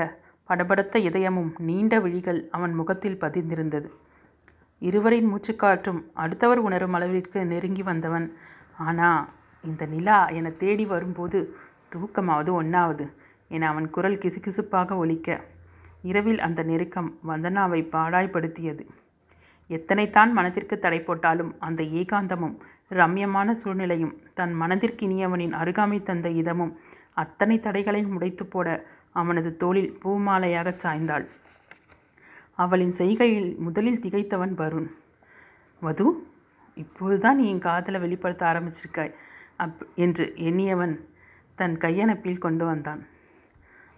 [0.49, 3.88] படபடத்த இதயமும் நீண்ட விழிகள் அவன் முகத்தில் பதிந்திருந்தது.
[4.82, 8.27] இருவரின் மூச்சுக்காற்றும் அடுத்தவர் உணரும் அளவிற்கு நெருங்கி வந்தவன்.
[8.86, 9.21] ஆனால்
[9.67, 11.39] இந்த நிலா என தேடி வரும்போது
[11.93, 13.06] தூக்கமாவது ஒன்றாவது
[13.47, 15.38] என அவன் குரல் கிசுகிசுப்பாக ஒலிக்க.
[16.02, 18.84] இரவில் அந்த நெருக்கம் வந்தனாவை பாடாய்படுத்தியது
[19.69, 22.56] எத்தனைத்தான் மனதிற்கு தடை போட்டாலும் அந்த ஏகாந்தமும்
[22.91, 26.73] ரம்யமான சூழ்நிலையும் தன் மனதிற்கினியவனின் அருகாமை தந்த இதமும்
[27.13, 28.67] அத்தனை தடைகளையும் உடைத்து போட
[29.12, 31.26] அவனது தோளில் பூமாலையாகச் சாய்ந்தாள்.
[32.56, 34.89] அவளின் செய்கையில் முதலில் திகைத்தவன் வருண்.
[35.82, 36.06] வது
[36.78, 39.13] இப்போதுதான் நீ என் காதலை வெளிப்படுத்த ஆரம்பிச்சிருக்காய்.
[39.55, 40.99] அப் என்று எண்ணியவன்
[41.55, 43.07] தன் கையணைப்பில் கொண்டு வந்தான்.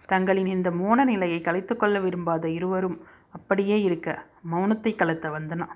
[0.06, 5.66] தங்களின் இந்த மோன நிலையை கலைத்துக்கொள்ள விரும்பாத இருவரும் அப்படியே இருக்க மௌனத்தை கலத்த வந்தனா.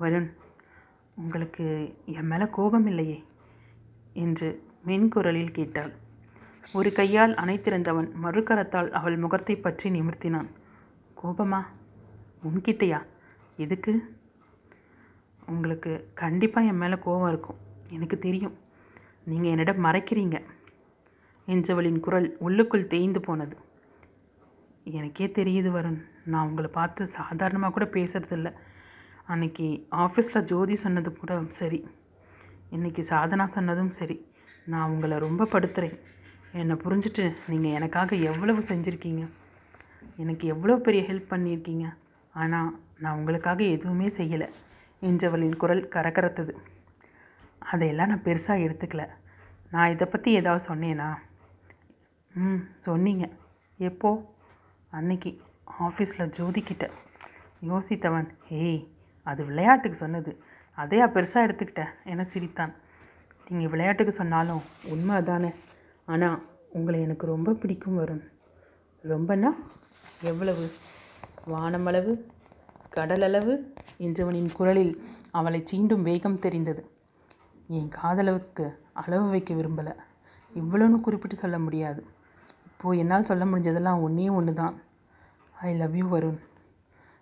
[0.00, 0.32] வருண்
[1.14, 3.24] உங்களுக்கு என் மேலே கோபம் இல்லையே?
[4.12, 5.92] என்று மென்குரலில் கேட்டாள்.
[6.72, 10.48] ஒரு கையால் அணைத்திருந்தவன் மறுக்கரத்தால் அவள் முகத்தை பற்றி நிமிர்த்தினான்.
[11.22, 11.62] கோபமா?
[12.44, 13.04] உன்கிட்டயா?
[13.56, 14.16] எதுக்கு?
[15.46, 17.56] உங்களுக்கு கண்டிப்பாக என் மேலே கோபம் இருக்கும்.
[17.90, 18.62] எனக்கு தெரியும்.
[19.30, 20.36] நீங்கள் என்னிடம் மறைக்கிறீங்க.
[21.48, 23.56] என்றவளின் குரல் உள்ளுக்குள் தேய்ந்து போனது.
[24.98, 28.50] எனக்கே தெரியுது வருண் நான் உங்களை பார்த்து சாதாரணமாக கூட பேசுகிறதில்ல
[29.26, 29.66] அன்னைக்கு
[30.04, 31.80] ஆஃபீஸில் ஜோதி சொன்னது கூட சரி.
[32.70, 34.16] இன்னைக்கு சாதனா சொன்னதும் சரி.
[34.66, 35.96] நான் உங்களை ரொம்ப படுத்துகிறேன்
[36.52, 39.22] என்னை புரிஞ்சுட்டு நீங்கள் எனக்காக எவ்வளவு செஞ்சுருக்கீங்க?
[40.16, 41.86] எனக்கு எவ்வளோ பெரிய ஹெல்ப் பண்ணியிருக்கீங்க?
[42.34, 44.48] ஆனால் நான் உங்களுக்காக எதுவுமே செய்யலை.
[45.02, 46.54] என்றவளின் குரல் கரகரத்தது.
[47.74, 49.08] அதையெல்லாம் நான் பெருசாக எடுத்துக்கல.
[49.70, 51.08] நான் இதை பற்றி ஏதாவது சொன்னேனா?
[52.34, 53.28] ம் சொன்னீங்க.
[53.78, 54.10] எப்போ?
[54.90, 55.30] அன்னைக்கு.
[55.80, 56.84] ஆஃபீஸில் ஜோதிக்கிட்ட
[57.62, 58.82] யோசித்தவன் ஏய்
[59.22, 60.32] அது விளையாட்டுக்கு சொன்னது.
[60.76, 62.74] அதையா பெருசாக எடுத்துக்கிட்டேன் என சிரித்தான்.
[63.48, 65.50] நீங்கள் விளையாட்டுக்கு சொன்னாலும் உண்மை தானே.
[66.04, 68.22] ஆனால் உங்களை எனக்கு ரொம்ப பிடிக்கும் வரும்
[69.04, 69.50] ரொம்பனா
[70.22, 70.66] எவ்வளவு?
[71.48, 72.12] வானமளவு
[72.96, 73.54] கடலளவு?
[73.98, 74.94] என்றவனின் குரலில்
[75.30, 76.82] அவளை சீண்டும் வேகம் தெரிந்தது.
[77.68, 79.94] என் காதலவுக்கு அளவு வைக்க விரும்பலை.
[80.54, 82.04] இவ்வளோன்னு குறிப்பிட்டு சொல்ல முடியாது.
[82.66, 84.82] இப்போது என்னால் சொல்ல முடிஞ்சதெல்லாம் ஒன்றே ஒன்று தான்
[85.54, 86.40] ஐ லவ் யூ வருண்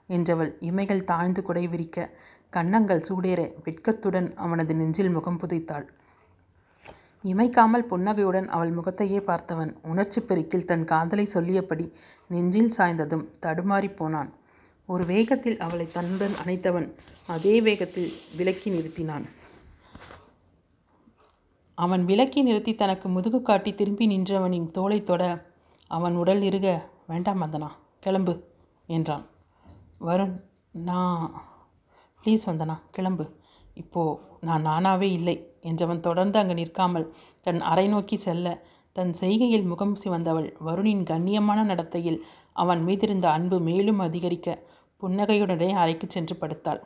[0.08, 2.10] என்றவள் இமைகள் தாழ்ந்து குடை விரிக்க
[2.50, 5.86] கன்னங்கள் சூடேற வெட்கத்துடன் அவனது நெஞ்சில் முகம் புதைத்தாள்.
[7.24, 11.92] இமைக்காமல் புன்னகையுடன் அவள் முகத்தையே பார்த்தவன் உணர்ச்சி பெருக்கில் தன் காதலை சொல்லியபடி
[12.28, 14.32] நெஞ்சில் சாய்ந்ததும் தடுமாறிப் போனான்.
[14.86, 16.88] ஒரு வேகத்தில் அவளை தன்னுடன் அணைத்தவன்
[17.26, 19.26] அதே வேகத்தில் விலக்கி நிறுத்தினான்.
[21.78, 25.22] அவன் விலக்கி நிறுத்தி தனக்கு முதுகு காட்டி திரும்பி நின்றவனின் தோலை தொட
[25.90, 26.66] அவன் உடல் இருக
[27.06, 27.68] வேண்டாம் வந்தனா
[28.00, 28.34] கிளம்பு
[28.88, 29.24] என்றான்.
[30.00, 30.34] வருண்
[30.72, 31.24] நான்
[32.24, 33.24] ப்ளீஸ் வந்தனா கிளம்பு.
[33.74, 37.06] இப்போது நான் நானாவே இல்லை என்றவன் தொடர்ந்து அங்கு நிற்காமல்
[37.40, 38.46] தன் அறை நோக்கி செல்ல
[38.96, 42.18] தன் செய்கையில் முகம் சிவந்தவள் வருணின் கண்ணியமான நடத்தையில்
[42.52, 44.58] அவன் மீதிருந்த அன்பு மேலும் அதிகரிக்க
[45.02, 46.80] புன்னகையுடனே அறைக்கு சென்று படுத்தாள்.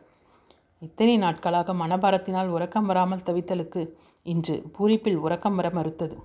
[0.82, 3.82] இத்தனை நாட்களாக மனபாரத்தினால் உறக்கம் வராமல் தவித்தலுக்கு
[4.32, 6.16] இன்று பூரிப்பில் உறக்கம் வர மறுத்தது.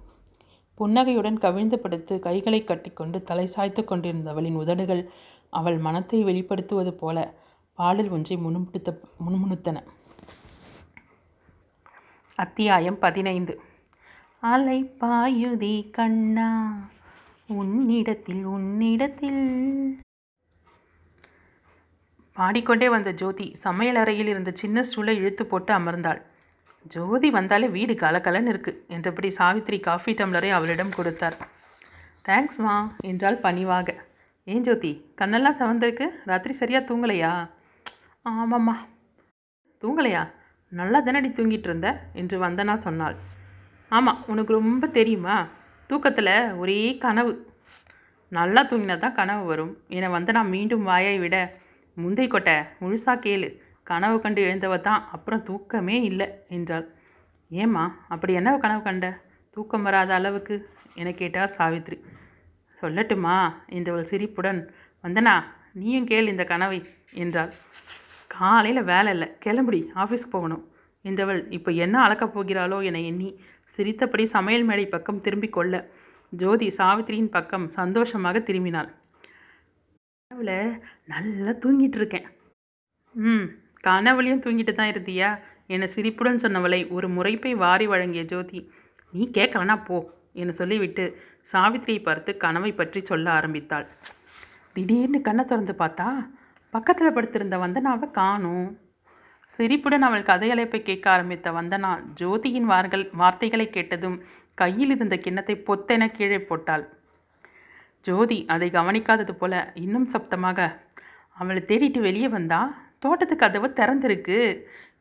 [0.77, 5.03] புன்னகையுடன் கவிழ்ந்து படுத்து கைகளை கட்டிக்கொண்டு தலை சாய்த்து கொண்டிருந்தவளின் உதடுகள்
[5.49, 7.17] அவள் மனத்தை வெளிப்படுத்துவது போல
[7.79, 8.89] பாடல் ஒன்றை முணுமுடுத்த
[9.25, 9.77] முணுமுணுத்தன.
[12.35, 13.55] அத்தியாயம் பதினைந்து.
[14.43, 16.49] அலை பாயுதி கண்ணா
[17.47, 19.43] உன்னிடத்தில் உன்னிடத்தில்.
[22.37, 26.21] பாடிக்கொண்டே வந்த ஜோதி சமையலறையில் இருந்த சின்ன சூளை இழுத்து போட்டு அமர்ந்தாள்.
[26.85, 31.37] ஜோதி வந்தாலே வீடு கலகலன்னு இருக்கு என்றபடி சாவித்திரி காஃபி டம்ளரை அவளிடம் கொடுத்தார்.
[32.27, 33.95] தேங்க்ஸ்மா என்றால் பணிவாக.
[34.43, 37.49] ஏன் ஜோதி கண்ணெல்லாம் சவந்திருக்கு ராத்திரி சரியாக தூங்கலையா?
[38.25, 38.75] ஆமாம்மா.
[39.83, 40.31] தூங்கலையா?
[40.69, 42.01] நல்லா தானடி தூங்கிட்டு இருந்த?
[42.13, 43.15] என்று வந்தனா சொன்னாள்.
[43.89, 45.47] ஆமாம் உனக்கு ரொம்ப தெரியுமா?
[45.87, 47.49] தூக்கத்தில் ஒரே கனவு.
[48.29, 51.59] நல்லா தூங்கினா தான் கனவு வரும் என வந்தனா மீண்டும் வாயை விட
[51.97, 56.85] முந்தை கொட்டை முழுசாக கேளு கனவு கண்டு எழுந்தவ தான் அப்புறம் தூக்கமே இல்லை என்றாள்.
[57.51, 59.07] ஏம்மா அப்படி என்ன கனவு கண்ட?
[59.55, 60.55] தூக்கம் வராத அளவுக்கு?
[61.01, 61.97] என கேட்டார் சாவித்ரி.
[62.79, 63.35] சொல்லட்டுமா
[63.77, 64.61] என்றவள் சிரிப்புடன்
[65.03, 65.35] வந்தனா
[65.79, 66.79] நீயும் கேள் இந்த கனவை
[67.23, 67.51] என்றாள்.
[68.35, 70.63] காலையில் வேலை இல்லை கிளம்புடி ஆஃபீஸ்க்கு போகணும்
[71.05, 73.29] என்றவள் இப்போ என்ன அளக்கப் போகிறாளோ என எண்ணி
[73.73, 75.75] சிரித்தபடி சமையல் மேடை பக்கம் திரும்பிக் கொள்ள
[76.41, 78.89] ஜோதி சாவித்திரியின் பக்கம் சந்தோஷமாக திரும்பினாள்.
[80.31, 80.51] கனவுல
[81.13, 82.27] நல்லா தூங்கிட்டு இருக்கேன்.
[83.15, 83.47] ம்
[83.87, 85.29] கனவுலையும் தூங்கிட்டு தான் இருந்தியா?
[85.73, 88.59] என்னை சிரிப்புடன் சொன்னவளை ஒரு முறைப்பை வாரி வழங்கிய ஜோதி.
[89.13, 89.97] நீ கேட்கலனா போ
[90.41, 91.05] என்று சொல்லிவிட்டு
[91.51, 93.87] சாவித்திரியை பார்த்து கனவை பற்றி சொல்ல ஆரம்பித்தாள்.
[94.75, 96.07] திடீர்னு கண்ணை திறந்து பார்த்தா
[96.73, 98.67] பக்கத்தில் படுத்திருந்த வந்தனாவை காணும்.
[99.51, 101.89] சிரிப்புடன் அவள் கதையழைப்பை கேட்க ஆரம்பித்த வந்தனா
[102.19, 104.17] ஜோதியின் வார்கள் வார்த்தைகளை கேட்டதும்
[104.61, 106.85] கையில் இருந்த கிண்ணத்தை பொத்தென கீழே போட்டாள்.
[108.05, 110.69] ஜோதி அதை கவனிக்காதது போல இன்னும் சப்தமாக
[111.37, 112.61] அவளை தேடிட்டு வெளியே வந்தா?
[113.01, 114.37] தோட்டத்து கதவு திறந்திருக்கு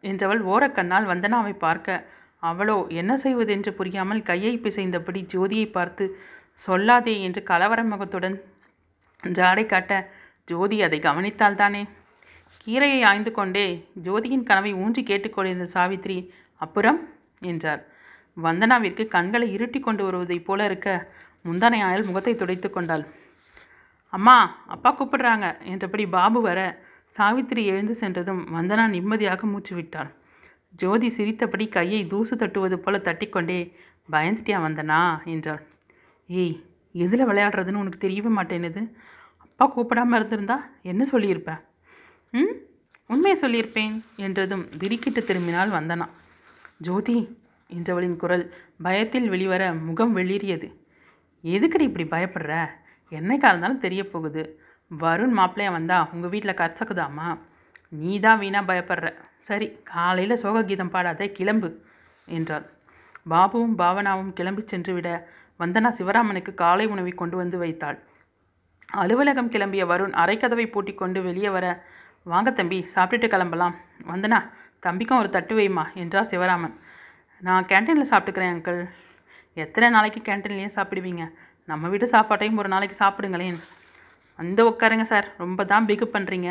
[0.04, 2.04] என்றவள் ஓரக்கண்ணால் வந்தனாவை பார்க்க.
[2.42, 6.04] அவளோ என்ன செய்வதென்று புரியாமல் கையை பிசைந்தபடி ஜோதியை பார்த்து
[6.58, 8.36] சொல்லாதே என்று கலவர முகத்துடன்
[9.22, 9.92] ஜாடை காட்ட
[10.48, 11.82] ஜோதி அதை கவனித்தால்தானே?
[12.66, 13.66] கீரையை ஆய்ந்து கொண்டே
[14.06, 16.18] ஜோதியின் கனவை ஊன்றி கேட்டுக்கொண்டிருந்த சாவித்ரி
[16.60, 16.98] அப்புறம்?
[17.42, 17.82] என்றார்
[18.36, 20.88] வந்தனாவிற்கு கண்களை இருட்டி கொண்டு வருவதைப் போல இருக்க
[21.44, 23.04] முந்தானையால் முகத்தை துடைத்து கொண்டாள்.
[24.12, 24.36] அம்மா
[24.66, 26.60] அப்பா கூப்பிடுறாங்க என்றபடி பாபு வர
[27.14, 30.10] சாவித்திரி எழுந்து சென்றதும் வந்தனா நிம்மதியாக மூச்சு விட்டாள்.
[30.74, 33.58] ஜோதி சிரித்தபடி கையை தூசு தட்டுவது போல தட்டிக்கொண்டே
[34.08, 35.00] பயந்துட்டியா வந்தனா?
[35.24, 35.62] என்றாள்.
[36.28, 36.56] ஏய்
[36.94, 38.82] எதில் விளையாடுறதுன்னு உனக்கு தெரியவே மாட்டேனுது
[39.44, 41.60] அப்பா கூப்பிடாமல் இருந்திருந்தா என்ன சொல்லியிருப்பேன்
[42.34, 42.54] ம்
[43.06, 46.06] உண்மையை சொல்லியிருப்பேன் என்றதும் திடுக்கிட்டு திரும்பினால் வந்தனா.
[46.78, 47.16] ஜோதி
[47.70, 48.44] என்றவளின் குரல்
[48.82, 50.68] பயத்தில் வெளிவர முகம் வெளியறியது
[51.44, 52.52] எதுக்கடி இப்படி பயப்படுற?
[53.12, 54.42] என்னைக்கா இருந்தாலும் தெரிய போகுது.
[54.90, 57.28] வருண் மாப்பிள்ளையா வந்தா உங்கள் வீட்டில் கச்சக்குதாமா
[57.92, 59.08] நீ தான் வீணாக பயப்படுற.
[59.48, 61.68] சரி காலையில் சோககீதம் பாடாத கிளம்பு
[62.28, 62.66] என்றாள்.
[63.32, 65.08] பாபுவும் பாவனாவும் கிளம்பி சென்று விட
[65.60, 67.98] வந்தனா சிவராமனுக்கு காலை உணவை கொண்டு வந்து வைத்தாள்.
[69.02, 71.66] அலுவலகம் கிளம்பிய வருண் அரைக்கதவை பூட்டி கொண்டு வெளியே வர
[72.26, 73.74] வாங்க தம்பி சாப்பிட்டுட்டு கிளம்பலாம்.
[74.12, 74.38] வந்தனா
[74.86, 76.74] தம்பிக்கும் ஒரு தட்டு வைமா என்றார் சிவராமன்.
[77.42, 78.80] நான் கேன்டீனில் சாப்பிட்டுக்கிறேன் அங்கிள்.
[79.56, 81.24] எத்தனை நாளைக்கு கேன்டீன்லேயே சாப்பிடுவீங்க?
[81.68, 83.60] நம்ம வீட்டு சாப்பாட்டையும் ஒரு நாளைக்கு சாப்பிடுங்களேன்.
[84.40, 85.26] அந்த உட்காருங்க சார்.
[85.42, 86.50] ரொம்ப தான் பிகு பண்ணுறீங்க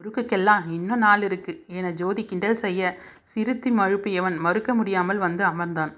[0.00, 2.90] முறுக்குக்கெல்லாம் இன்னும் நாள் இருக்குது என ஜோதி கிண்டல் செய்ய
[3.32, 5.92] சிரித்தி மழுப்பியவன் மறுக்க முடியாமல் வந்து அமர்ந்தான்.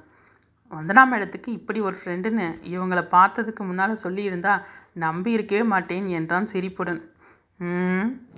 [0.72, 4.54] வந்தனா மேடத்துக்கு இப்படி ஒரு ஃப்ரெண்டுன்னு இவங்களை பார்த்ததுக்கு முன்னால் சொல்லியிருந்தா
[5.04, 7.00] நம்பி இருக்கவே மாட்டேன் என்றான் சிரிப்புடன்.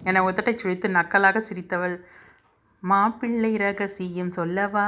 [0.08, 1.96] என உதட்டை சுழித்து நக்கலாக சிரித்தவள்.
[2.82, 4.86] மாப்பிள்ளை ரகசியம் சொல்லவா?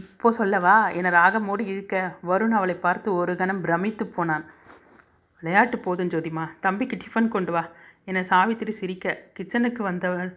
[0.00, 0.76] இப்போ சொல்லவா?
[0.98, 1.94] என ராகமோடு இழுக்க
[2.30, 4.46] வருண் அவளை பார்த்து ஒரு கணம் பிரமித்து போனான்.
[5.40, 6.44] விளையாட்டு போதும் ஜோதிமா.
[6.60, 7.62] தம்பிக்கு டிஃபன் கொண்டு வா.
[8.04, 9.16] என சாவித்திரி சிரிக்க.
[9.36, 10.30] கிச்சனுக்கு வந்தவள்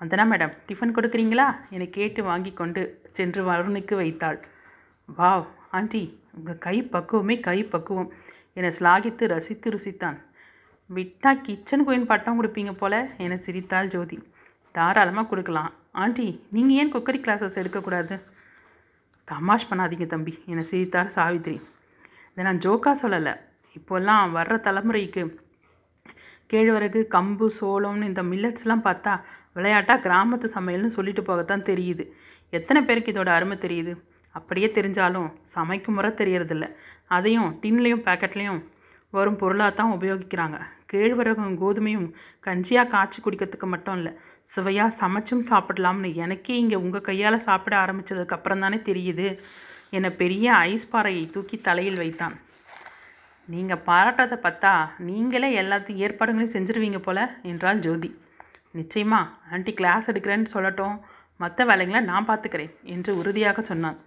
[0.00, 1.46] வந்தனா மேடம் டிஃபன் கொடுக்குறீங்களா?
[1.70, 2.82] என கேட்டு வாங்கி கொண்டு
[3.12, 4.38] சென்று வருணுக்கு வைத்தாள்.
[5.18, 6.02] வாவ் ஆண்டி
[6.36, 8.10] உங்கள் கை பக்குவமே கை பக்குவம்
[8.58, 10.18] என ஸ்லாகித்து ரசித்து ருசித்தான்.
[10.94, 14.18] விட்டா கிச்சன் கோயின் பட்டம் கொடுப்பீங்க போல என சிரித்தாள் ஜோதி.
[14.74, 15.70] தாராளமாக கொடுக்கலாம்.
[16.02, 18.16] ஆண்டி நீங்கள் ஏன் குக்கரி கிளாஸஸ் எடுக்கக்கூடாது?
[19.28, 21.56] தமாஷ் பண்ணாதீங்க தம்பி என சிரித்தார் சாவித்ரி
[22.32, 23.34] இதை நான் ஜோக்காக சொல்லலை.
[23.80, 25.22] இப்போல்லாம் வர்ற தலைமுறைக்கு
[26.52, 29.12] கேழ்வரகு கம்பு சோளம்னு இந்த மில்லட்ஸ்லாம் பார்த்தா
[29.56, 32.04] விளையாட்டாக கிராமத்து சமையல்னு சொல்லிட்டு போகத்தான் தெரியுது.
[32.58, 33.92] எத்தனை பேருக்கு இதோட அருமை தெரியுது?
[34.34, 36.66] அப்படியே தெரிஞ்சாலும் சமைக்கும் முறை தெரியறதில்ல.
[37.16, 38.60] அதையும் டின்லேயும் பேக்கெட்லேயும்
[39.16, 40.58] வரும் பொருளாக தான் உபயோகிக்கிறாங்க.
[40.90, 42.08] கேழ்வரகும் கோதுமையும்
[42.46, 44.12] கஞ்சியாக காய்ச்சி குடிக்கிறதுக்கு மட்டும் இல்லை
[44.54, 49.26] சுவையாக சமைச்சும் சாப்பிடலாம்னு எனக்கே இங்கே உங்கள் கையால் சாப்பிட ஆரம்பித்ததுக்கப்புறம் தானே தெரியுது.
[49.96, 52.36] என்னை பெரிய ஐஸ் பாறையை தூக்கி தலையில் வைத்தான்.
[53.52, 54.72] நீங்கள் பாராட்டுறதை பார்த்தா
[55.06, 57.18] நீங்களே எல்லாத்தையும் ஏற்பாடுகளையும் செஞ்சுருவீங்க போல
[57.50, 58.10] என்றாள் ஜோதி.
[58.78, 59.20] நிச்சயமா
[59.54, 60.96] ஆண்டி கிளாஸ் எடுக்கிறேன்னு சொல்லட்டும்
[61.42, 63.98] மற்ற வேலைகளை நான் பார்த்துக்கிறேன் என்று உறுதியாக சொன்னான்.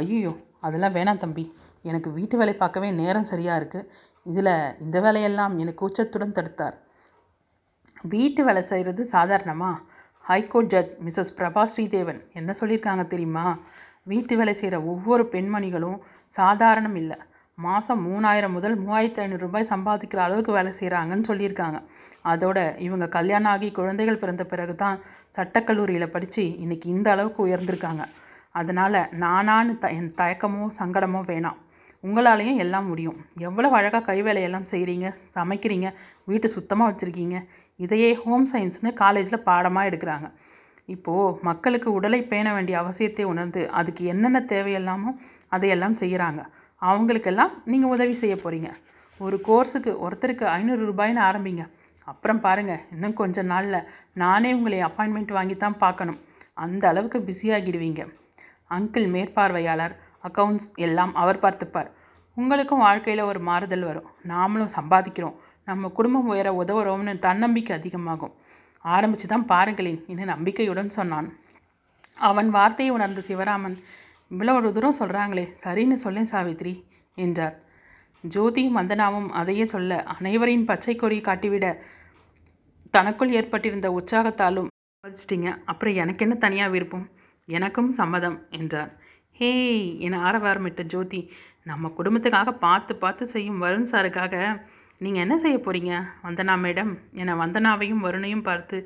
[0.00, 0.32] ஐயோ
[0.66, 1.44] அதெல்லாம் வேணாம் தம்பி.
[1.90, 3.88] எனக்கு வீட்டு வேலை பார்க்கவே நேரம் சரியாக இருக்குது
[4.26, 4.52] இதில்
[4.84, 6.76] இந்த வேலையெல்லாம் எனக்கு உச்சத்துடன் தடுத்தார்.
[8.14, 9.70] வீட்டு வேலை செய்கிறது சாதாரணமா?
[10.24, 13.46] High court judge Mrs Prabha Sridevan என்ன சொல்லியிருக்காங்க தெரியுமா?
[14.10, 15.98] வீட்டு வேலை செய்கிற ஒவ்வொரு பெண்மணிகளும்
[16.38, 17.18] சாதாரணம் இல்லை.
[17.64, 21.78] மாதம் மூணாயிரம் முதல் மூவாயிரத்து ஐநூறு ரூபாய் சம்பாதிக்கிற அளவுக்கு வேலை செய்கிறாங்கன்னு சொல்லியிருக்காங்க.
[22.32, 24.98] அதோட இவங்க கல்யாணம் ஆகி குழந்தைகள் பிறந்த பிறகு தான்
[25.36, 28.04] சட்டக்கல்லூரியில் படித்து இன்றைக்கி இந்த அளவுக்கு உயர்ந்திருக்காங்க.
[28.60, 31.58] அதனால் நானான்னு த என் தயக்கமோ சங்கடமோ வேணாம்.
[32.04, 33.18] உங்களாலேயும் எல்லாம் முடியும்.
[33.48, 35.88] எவ்வளோ அழகாக கை வேலையெல்லாம் செய்கிறீங்க சமைக்கிறீங்க
[36.30, 37.38] வீட்டு சுத்தமாக வச்சுருக்கீங்க
[37.80, 40.28] இதையே ஹோம் சயின்ஸ்னு காலேஜில் பாடமாக எடுக்கிறாங்க.
[40.94, 45.10] இப்போது மக்களுக்கு உடலை பேண வேண்டிய அவசியத்தை உணர்ந்து அதுக்கு என்னென்ன தேவையெல்லாமோ
[45.56, 46.40] அதையெல்லாம் செய்கிறாங்க
[46.88, 48.70] அவங்களுக்கெல்லாம் நீங்கள் உதவி செய்ய போகிறீங்க
[49.20, 51.64] ஒரு கோர்ஸுக்கு ஒருத்தருக்கு ஐநூறு ரூபாய்னு ஆரம்பிங்க.
[52.10, 53.86] அப்புறம் பாருங்கள் இன்னும் கொஞ்ச நாளில்
[54.22, 56.18] நானே உங்களை அப்பாயின்மெண்ட் வாங்கி தான் பார்க்கணும்.
[56.64, 58.02] அந்த அளவுக்கு பிஸியாகிடுவீங்க
[58.76, 59.94] அங்கிள் மேற்பார்வையாளர்
[60.28, 61.90] அக்கவுண்ட்ஸ் எல்லாம் அவர் பார்த்துப்பார்.
[62.36, 64.08] உங்களுக்கும் வாழ்க்கையில் ஒரு மாறுதல் வரும்.
[64.32, 65.36] நாமளும் சம்பாதிக்கிறோம்.
[65.68, 68.34] நம்ம குடும்பம் உயர உதவுறோம்னு தன்னம்பிக்கை அதிகமாகும்.
[68.84, 71.28] ஆரம்பித்து தான் பாருங்களேன் என்று நம்பிக்கையுடன் சொன்னான்.
[72.28, 73.76] அவன் வார்த்தையை உணர்ந்த சிவராமன்
[74.30, 76.74] இவ்வளோ ஒரு தூரம் சொல்கிறாங்களே சரின்னு சொல்லேன் சாவித்ரி
[77.18, 77.56] என்றார்.
[78.24, 81.66] ஜோதியும் வந்தனாவும் அதையே சொல்ல அனைவரின் பச்சை கொடி காட்டிவிட
[82.94, 84.68] தனக்குள் ஏற்பட்டிருந்த உற்சாகத்தாலும்
[85.04, 87.06] வச்சிட்டிங்க அப்புறம் எனக்கு என்ன தனியாக விருப்பம்?
[87.48, 88.90] எனக்கும் சம்மதம் என்றார்.
[89.40, 91.20] ஹேய் என ஆரவாரமிட்ட ஜோதி
[91.70, 94.34] நம்ம குடும்பத்துக்காக பார்த்து பார்த்து செய்யும் வருண் சாருக்காக
[95.04, 95.92] நீங்கள் என்ன செய்ய போகிறீங்க
[96.24, 98.76] வந்தனா மேடம் என வந்தனாவையும் வருணையும் பார்த்து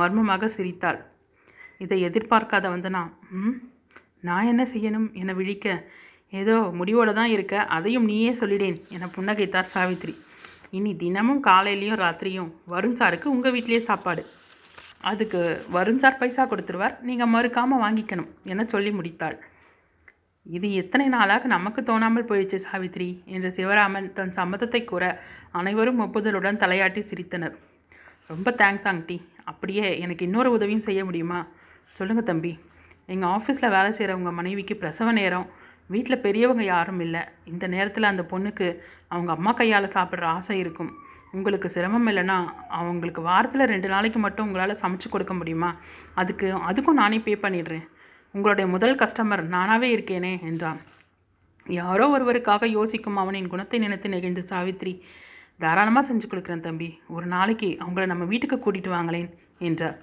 [0.00, 1.00] மர்மமாக சிரித்தாள்.
[1.80, 3.02] இதை எதிர்பார்க்காத வந்தனா
[3.38, 3.56] ம்
[4.28, 5.08] நான் என்ன செய்யணும்?
[5.22, 5.68] என விழிக்க.
[6.40, 7.54] ஏதோ முடிவோடு தான் இருக்க.
[7.76, 10.14] அதையும் நீயே சொல்லிடேன் என புன்னகைத்தார் சாவித்ரி
[10.76, 14.22] இனி தினமும் காலையிலையும் ராத்திரியும் வருண் சாருக்கு உங்கள் வீட்லேயே சாப்பாடு.
[15.10, 15.40] அதுக்கு
[15.76, 16.94] வருண் சார் பைசா கொடுத்துருவார்.
[17.08, 19.36] நீங்கள் மறுக்காமல் வாங்கிக்கணும் என சொல்லி முடித்தாள்.
[20.46, 25.04] இது எத்தனை நாளாக நமக்கு தோணாமல் போயிடுச்சு சாவித்ரி என்று சிவராமன் தன் சம்மதத்தை கூற
[25.60, 27.54] அனைவரும் ஒப்புதலுடன் தலையாட்டி சிரித்தனர்.
[28.32, 29.18] ரொம்ப தேங்க்ஸ் ஆங்டி
[29.50, 31.40] அப்படியே எனக்கு இன்னொரு உதவியும் செய்ய முடியுமா?
[31.98, 32.52] சொல்லுங்கள் தம்பி.
[33.12, 35.48] எங்கள் ஆஃபீஸில் வேலை செய்கிறவங்க மனைவிக்கு பிரசவ நேரம்.
[35.94, 37.22] வீட்டில் பெரியவங்க யாரும் இல்லை.
[37.52, 38.68] இந்த நேரத்தில் அந்த பொண்ணுக்கு
[39.08, 40.92] அவங்க அம்மா கையால் சாப்பிட்ற ஆசை இருக்கும்.
[41.36, 42.36] உங்களுக்கு சிரமம் இல்லைன்னா
[42.78, 45.70] அவங்களுக்கு வாரத்தில் ரெண்டு நாளைக்கு மட்டும் உங்களால் சமைச்சு கொடுக்க முடியுமா?
[46.14, 47.86] அதுக்கு அதுக்கும் நானே பே பண்ணிடுறேன்.
[48.34, 50.80] உங்களுடைய முதல் கஸ்டமர் நானாகவே இருக்கேனே என்றான்.
[51.66, 54.94] யாரோ ஒருவருக்காக யோசிக்கும் அவனின் குணத்தை நினைத்து நெகிழ்ந்து சாவித்ரி
[55.62, 56.88] தாராளமாக செஞ்சு கொடுக்குறேன் தம்பி.
[57.08, 59.28] ஒரு நாளைக்கு அவங்கள நம்ம வீட்டுக்கு கூட்டிகிட்டு வாங்களேன்
[59.68, 59.96] என்றார்.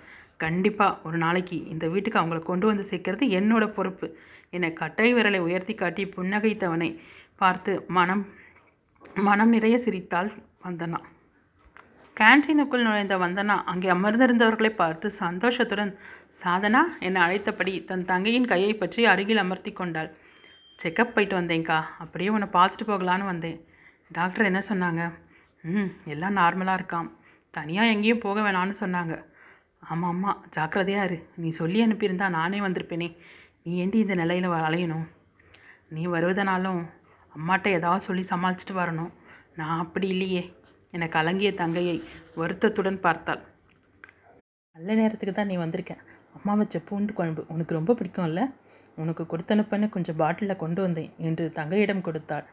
[0.43, 4.07] கண்டிப்பாக ஒரு நாளைக்கு இந்த வீட்டுக்கு அவங்கள கொண்டு வந்து சேர்க்கறது என்னோட பொறுப்பு.
[4.55, 6.89] என்னை கட்டை விரலை உயர்த்தி காட்டி புன்னகைத்தவனை
[7.41, 8.23] பார்த்து மனம்
[9.27, 10.29] மனம் நிறைய சிரித்தாள்
[10.65, 10.99] வந்தனா.
[12.17, 15.93] கேன்டீனுக்குள் நுழைந்த வந்தனா அங்கே அமர்ந்திருந்தவர்களை பார்த்து சந்தோஷத்துடன்
[16.41, 20.09] சாதனா என்னை அழைத்தபடி தன் தங்கையின் கையை பற்றி அருகில் அமர்த்தி கொண்டாள்.
[20.79, 23.57] செக்கப் போயிட்டு வந்தேங்க்கா அப்படியே உன்னை பார்த்துட்டு போகலான்னு வந்தேன்.
[24.17, 25.01] டாக்டர் என்ன சொன்னாங்க?
[25.63, 27.09] ம் எல்லாம் நார்மலாக இருக்காம்.
[27.53, 29.15] தனியாக எங்கேயும் போக வேணான்னு சொன்னாங்க.
[29.83, 31.17] ஆமாம் ஆமாம் ஜாக்கிரதையாக இரு.
[31.35, 33.17] நீ சொல்லி அனுப்பியிருந்தா நானே வந்திருப்பேனே.
[33.63, 35.07] நீ ஏண்டி இந்த நிலையில் அலையணும்?
[35.89, 36.81] நீ வருவதனாலும்
[37.35, 39.11] அம்மாட்ட ஏதாவது சொல்லி சமாளிச்சுட்டு வரணும்.
[39.55, 40.43] நான் அப்படி இல்லையே.
[40.91, 42.03] என கலங்கிய தங்கையை
[42.35, 43.41] வருத்தத்துடன் பார்த்தாள்.
[44.75, 45.93] நல்ல நேரத்துக்கு தான் நீ வந்திருக்க.
[46.37, 48.43] அம்மா வச்ச பூண்டு குழம்பு உனக்கு ரொம்ப பிடிக்கும்ல?
[48.95, 52.45] உனக்கு கொடுத்தனுப்பன்னு கொஞ்சம் பாட்டிலில் கொண்டு வந்தேன் என்று தங்கையிடம் கொடுத்தாள்.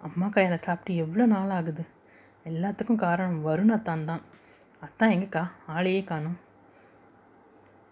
[0.00, 1.84] அம்மா கையில் சாப்பிட்டு எவ்வளோ நாள் ஆகுது?
[2.46, 4.22] எல்லாத்துக்கும் காரணம் வருண் அத்தான் தான்
[4.82, 5.50] அத்தான் எங்கக்கா?
[5.68, 6.36] ஆளையே காணும்.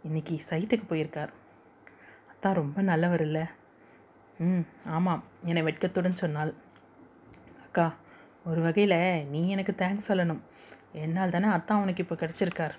[0.06, 1.32] இன்னைக்கு சைட்டுக்கு போயிருக்கார்.
[2.30, 3.44] அத்தான் ரொம்ப நல்லவர் இல்லை.
[4.46, 4.64] ம்
[4.96, 6.52] ஆமாம் என்னை வெட்கத்துடன் சொன்னாள்.
[7.64, 7.86] அக்கா
[8.50, 8.98] ஒரு வகையில்
[9.32, 10.42] நீ எனக்கு தேங்க்ஸ் சொல்லணும்.
[11.04, 12.76] என்னால் தானே அத்தான் உனக்கு இப்போ கிடச்சிருக்கார்.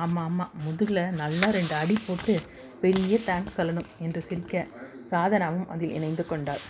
[0.00, 2.34] ஆமாம் ஆமாம் முதுகில் நல்லா ரெண்டு அடி போட்டு
[2.82, 4.66] பெரிய தேங்க்ஸ் சொல்லணும் என்று சிரிக்க
[5.12, 6.64] சாதனாவும் அதில் இணைந்து கொண்டாள்.